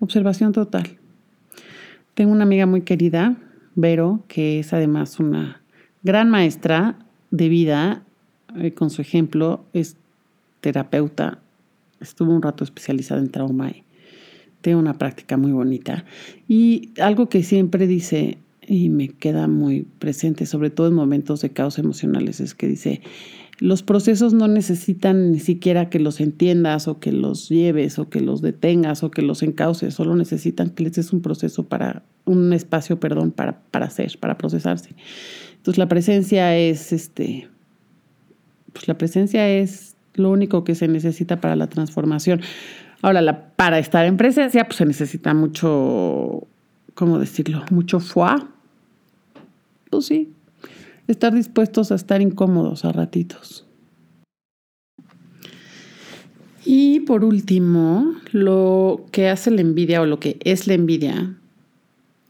Observación 0.00 0.52
total. 0.52 0.98
Tengo 2.14 2.32
una 2.32 2.42
amiga 2.42 2.66
muy 2.66 2.82
querida, 2.82 3.36
Vero, 3.76 4.24
que 4.26 4.58
es 4.58 4.72
además 4.72 5.20
una 5.20 5.62
gran 6.02 6.28
maestra 6.28 6.98
de 7.30 7.48
vida. 7.48 8.02
Eh, 8.56 8.72
con 8.72 8.90
su 8.90 9.00
ejemplo, 9.00 9.64
es 9.72 9.96
terapeuta. 10.60 11.38
Estuvo 12.00 12.34
un 12.34 12.42
rato 12.42 12.64
especializada 12.64 13.20
en 13.20 13.30
trauma 13.30 13.70
y 13.70 13.84
tiene 14.60 14.78
una 14.78 14.94
práctica 14.94 15.36
muy 15.36 15.52
bonita. 15.52 16.04
Y 16.48 16.90
algo 17.00 17.28
que 17.28 17.42
siempre 17.42 17.86
dice 17.86 18.38
y 18.66 18.88
me 18.88 19.08
queda 19.08 19.48
muy 19.48 19.82
presente, 19.98 20.46
sobre 20.46 20.70
todo 20.70 20.88
en 20.88 20.94
momentos 20.94 21.40
de 21.40 21.50
caos 21.50 21.78
emocionales, 21.78 22.40
es 22.40 22.54
que 22.54 22.68
dice, 22.68 23.02
los 23.62 23.82
procesos 23.82 24.34
no 24.34 24.48
necesitan 24.48 25.30
ni 25.30 25.38
siquiera 25.38 25.88
que 25.88 26.00
los 26.00 26.20
entiendas 26.20 26.88
o 26.88 26.98
que 26.98 27.12
los 27.12 27.48
lleves 27.48 27.98
o 27.98 28.08
que 28.08 28.20
los 28.20 28.42
detengas 28.42 29.02
o 29.02 29.10
que 29.10 29.22
los 29.22 29.42
encauces, 29.42 29.94
solo 29.94 30.16
necesitan 30.16 30.70
que 30.70 30.82
les 30.82 30.94
des 30.94 31.12
un 31.12 31.22
proceso 31.22 31.62
para, 31.64 32.02
un 32.24 32.52
espacio, 32.52 32.98
perdón, 32.98 33.30
para, 33.30 33.60
para 33.70 33.86
hacer, 33.86 34.18
para 34.18 34.36
procesarse. 34.36 34.90
Entonces 35.56 35.78
la 35.78 35.88
presencia 35.88 36.56
es, 36.56 36.92
este, 36.92 37.48
pues 38.72 38.88
la 38.88 38.98
presencia 38.98 39.48
es 39.48 39.94
lo 40.14 40.30
único 40.30 40.64
que 40.64 40.74
se 40.74 40.88
necesita 40.88 41.40
para 41.40 41.54
la 41.54 41.68
transformación. 41.68 42.40
Ahora, 43.00 43.20
la, 43.20 43.54
para 43.54 43.78
estar 43.78 44.04
en 44.06 44.16
presencia, 44.16 44.64
pues 44.64 44.76
se 44.76 44.86
necesita 44.86 45.34
mucho 45.34 46.48
¿cómo 46.94 47.18
decirlo? 47.18 47.64
Mucho 47.70 48.00
foie. 48.00 48.36
Pues 49.90 50.06
sí, 50.06 50.32
estar 51.12 51.34
dispuestos 51.34 51.92
a 51.92 51.94
estar 51.94 52.20
incómodos 52.20 52.84
a 52.84 52.92
ratitos. 52.92 53.66
Y 56.64 57.00
por 57.00 57.24
último, 57.24 58.14
lo 58.30 59.04
que 59.10 59.28
hace 59.28 59.50
la 59.50 59.60
envidia 59.60 60.00
o 60.00 60.06
lo 60.06 60.20
que 60.20 60.38
es 60.44 60.66
la 60.66 60.74
envidia 60.74 61.36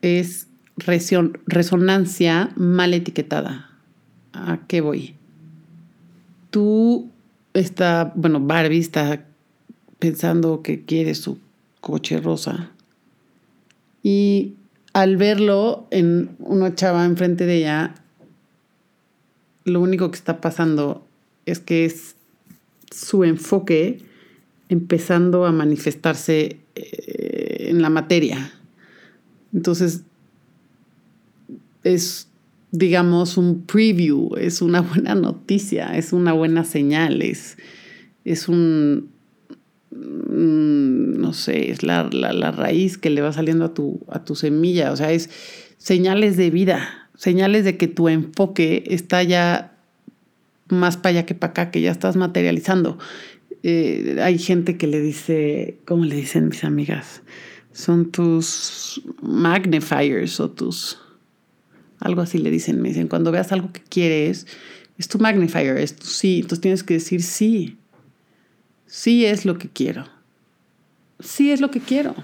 es 0.00 0.48
resonancia 0.76 2.50
mal 2.56 2.94
etiquetada. 2.94 3.70
¿A 4.32 4.60
qué 4.66 4.80
voy? 4.80 5.14
Tú 6.50 7.10
está, 7.54 8.12
bueno, 8.16 8.40
Barbie 8.40 8.78
está 8.78 9.26
pensando 9.98 10.62
que 10.62 10.84
quiere 10.84 11.14
su 11.14 11.38
coche 11.80 12.20
rosa 12.20 12.72
y 14.02 14.54
al 14.92 15.16
verlo 15.16 15.86
en 15.90 16.36
una 16.38 16.74
chava 16.74 17.04
enfrente 17.04 17.46
de 17.46 17.58
ella, 17.58 17.94
lo 19.64 19.80
único 19.80 20.10
que 20.10 20.16
está 20.16 20.40
pasando 20.40 21.06
es 21.46 21.58
que 21.58 21.84
es 21.84 22.16
su 22.90 23.24
enfoque 23.24 23.98
empezando 24.68 25.44
a 25.44 25.52
manifestarse 25.52 26.58
eh, 26.74 27.66
en 27.68 27.82
la 27.82 27.90
materia. 27.90 28.52
Entonces, 29.52 30.02
es, 31.84 32.28
digamos, 32.70 33.36
un 33.36 33.62
preview, 33.62 34.36
es 34.36 34.62
una 34.62 34.80
buena 34.80 35.14
noticia, 35.14 35.96
es 35.96 36.12
una 36.12 36.32
buena 36.32 36.64
señal, 36.64 37.22
es, 37.22 37.58
es 38.24 38.48
un, 38.48 39.12
Mm, 39.94 41.20
no 41.20 41.34
sé, 41.34 41.70
es 41.70 41.82
la, 41.82 42.08
raíz 42.52 42.96
que 42.96 43.10
le 43.10 43.20
va 43.20 43.32
saliendo 43.32 43.66
a 43.66 43.74
tu, 43.74 44.00
a 44.08 44.24
tu 44.24 44.34
semilla, 44.34 44.90
o 44.90 44.96
sea, 44.96 45.12
es 45.12 45.28
señales 45.76 46.38
de 46.38 46.50
vida, 46.50 47.01
señales 47.22 47.64
de 47.64 47.76
que 47.76 47.86
tu 47.86 48.08
enfoque 48.08 48.82
está 48.88 49.22
ya 49.22 49.76
más 50.68 50.96
para 50.96 51.10
allá 51.10 51.26
que 51.26 51.36
para 51.36 51.52
acá, 51.52 51.70
que 51.70 51.80
ya 51.80 51.92
estás 51.92 52.16
materializando. 52.16 52.98
Eh, 53.62 54.18
hay 54.20 54.38
gente 54.38 54.76
que 54.76 54.88
le 54.88 55.00
dice, 55.00 55.76
¿cómo 55.84 56.04
le 56.04 56.16
dicen 56.16 56.48
mis 56.48 56.64
amigas? 56.64 57.22
Son 57.72 58.10
tus 58.10 59.00
magnifiers 59.22 60.40
o 60.40 60.50
tus, 60.50 60.98
algo 62.00 62.22
así 62.22 62.38
le 62.38 62.50
dicen, 62.50 62.82
me 62.82 62.88
dicen, 62.88 63.06
cuando 63.06 63.30
veas 63.30 63.52
algo 63.52 63.72
que 63.72 63.82
quieres, 63.82 64.48
es 64.98 65.06
tu 65.06 65.20
magnifier, 65.20 65.76
es 65.76 65.94
tu 65.94 66.06
sí, 66.06 66.40
entonces 66.40 66.60
tienes 66.60 66.82
que 66.82 66.94
decir 66.94 67.22
sí 67.22 67.78
sí 68.92 69.24
es 69.24 69.46
lo 69.46 69.56
que 69.56 69.68
quiero. 69.70 70.04
Sí 71.18 71.50
es 71.50 71.60
lo 71.62 71.70
que 71.70 71.80
quiero. 71.80 72.14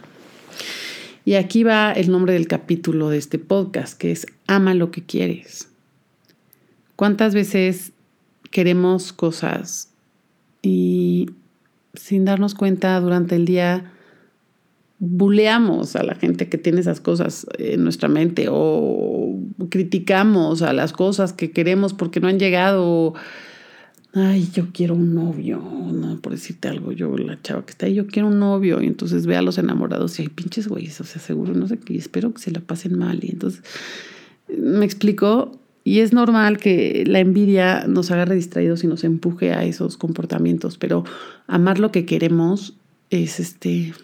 Y 1.29 1.35
aquí 1.35 1.63
va 1.63 1.93
el 1.93 2.11
nombre 2.11 2.33
del 2.33 2.49
capítulo 2.49 3.11
de 3.11 3.19
este 3.19 3.39
podcast, 3.39 3.99
que 3.99 4.13
es 4.13 4.27
Ama 4.47 4.73
lo 4.73 4.91
que 4.91 5.05
quieres. 5.05 5.69
¿Cuántas 6.97 7.35
veces 7.35 7.93
queremos 8.51 9.13
cosas 9.13 9.91
y 10.63 11.29
sin 11.93 12.25
darnos 12.25 12.55
cuenta 12.55 12.99
durante 12.99 13.37
el 13.37 13.45
día 13.45 13.93
buleamos 15.01 15.97
a 15.97 16.03
la 16.03 16.15
gente 16.15 16.49
que 16.49 16.57
tiene 16.57 16.81
esas 16.81 17.03
cosas 17.03 17.47
en 17.59 17.85
nuestra 17.85 18.09
mente 18.09 18.47
o 18.51 19.39
criticamos 19.69 20.63
a 20.63 20.73
las 20.73 20.95
cosas 20.95 21.35
que 21.35 21.51
queremos 21.51 21.93
porque 21.93 22.21
no 22.21 22.29
han 22.29 22.39
llegado 22.39 23.13
ay, 24.15 24.49
yo 24.53 24.69
quiero 24.73 24.95
un 24.95 25.15
novio, 25.15 25.59
no, 25.59 26.21
por 26.21 26.33
decirte 26.33 26.69
algo, 26.69 26.93
yo, 26.93 27.17
la 27.17 27.41
chava 27.43 27.65
que 27.65 27.73
está 27.73 27.87
ahí, 27.87 27.95
yo 27.95 28.07
quiero 28.07 28.29
un 28.29 28.39
novio, 28.39 28.83
y 28.83 28.87
entonces 28.87 29.27
ve 29.27 29.37
a 29.37 29.43
los 29.43 29.59
enamorados 29.59 30.19
y 30.19 30.23
hay 30.23 30.29
pinches 30.29 30.69
güeyes, 30.69 31.01
o 31.01 31.05
sea, 31.05 31.21
seguro, 31.21 31.55
no 31.55 31.69
sé 31.69 31.79
qué, 31.79 31.97
espero 31.97 32.33
que 32.33 32.41
se 32.41 32.51
la 32.51 32.61
pasen 32.61 32.99
mal, 32.99 33.21
y 33.23 33.31
entonces, 33.31 33.63
me 34.49 34.85
explico, 34.85 35.59
y 35.85 36.01
es 36.01 36.13
normal 36.13 36.59
que 36.59 37.05
la 37.07 37.21
envidia 37.21 37.87
nos 37.87 38.11
agarre 38.11 38.35
distraídos 38.35 38.85
y 38.85 38.87
nos 38.87 39.05
empuje 39.05 39.53
a 39.53 39.65
esos 39.65 39.97
comportamientos, 39.97 40.77
pero 40.77 41.05
amar 41.47 41.79
lo 41.79 41.93
que 41.93 42.05
queremos 42.05 42.75
es 43.11 43.41
este, 43.41 43.95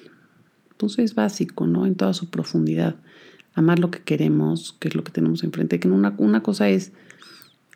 pues 0.79 0.99
es 0.99 1.15
básico, 1.15 1.67
¿no? 1.67 1.87
En 1.87 1.95
toda 1.95 2.15
su 2.15 2.31
profundidad. 2.31 2.97
Amar 3.55 3.79
lo 3.79 3.91
que 3.91 4.01
queremos, 4.01 4.75
que 4.81 4.89
es 4.89 4.95
lo 4.95 5.05
que 5.05 5.13
tenemos 5.13 5.45
enfrente. 5.45 5.79
Que 5.79 5.89
una, 5.89 6.15
una 6.19 6.43
cosa 6.43 6.69
es 6.69 6.93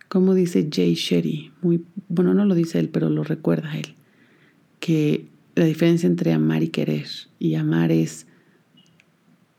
como 0.09 0.35
dice 0.35 0.69
Jay 0.73 0.95
Shetty, 0.95 1.53
muy, 1.63 1.85
bueno, 2.09 2.35
no 2.35 2.45
lo 2.45 2.55
dice 2.55 2.79
él, 2.79 2.89
pero 2.89 3.11
lo 3.11 3.25
recuerda 3.25 3.77
él, 3.77 3.95
que 4.81 5.29
la 5.55 5.65
diferencia 5.65 6.07
entre 6.07 6.33
amar 6.33 6.63
y 6.63 6.69
querer, 6.69 7.07
y 7.39 7.55
amar 7.55 7.93
es 7.93 8.27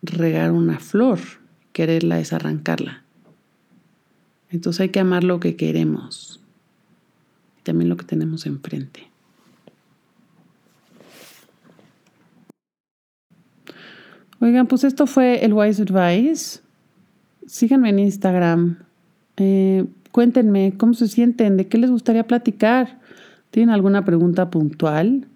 regar 0.02 0.52
una 0.52 0.80
flor, 0.80 1.20
quererla 1.74 2.20
es 2.20 2.34
arrancarla. 2.34 3.04
Entonces 4.50 4.82
hay 4.82 4.90
que 4.90 5.00
amar 5.00 5.24
lo 5.24 5.40
que 5.40 5.56
queremos 5.56 6.42
y 7.60 7.62
también 7.62 7.90
lo 7.90 7.98
que 7.98 8.06
tenemos 8.06 8.46
enfrente. 8.46 9.10
Oigan, 14.42 14.68
pues 14.68 14.86
esto 14.86 15.06
fue 15.06 15.44
el 15.44 15.54
Wise 15.54 15.82
Advice. 15.82 16.62
Síganme 17.46 17.90
en 17.90 18.00
Instagram. 18.00 18.80
Eh, 19.36 19.86
Cuéntenme 20.12 20.74
cómo 20.78 20.94
se 20.94 21.08
sienten, 21.08 21.58
de 21.58 21.68
qué 21.68 21.78
les 21.78 21.92
gustaría 21.92 22.26
platicar. 22.26 23.00
¿Tienen 23.52 23.74
alguna 23.74 24.06
pregunta 24.06 24.50
puntual? 24.50 25.28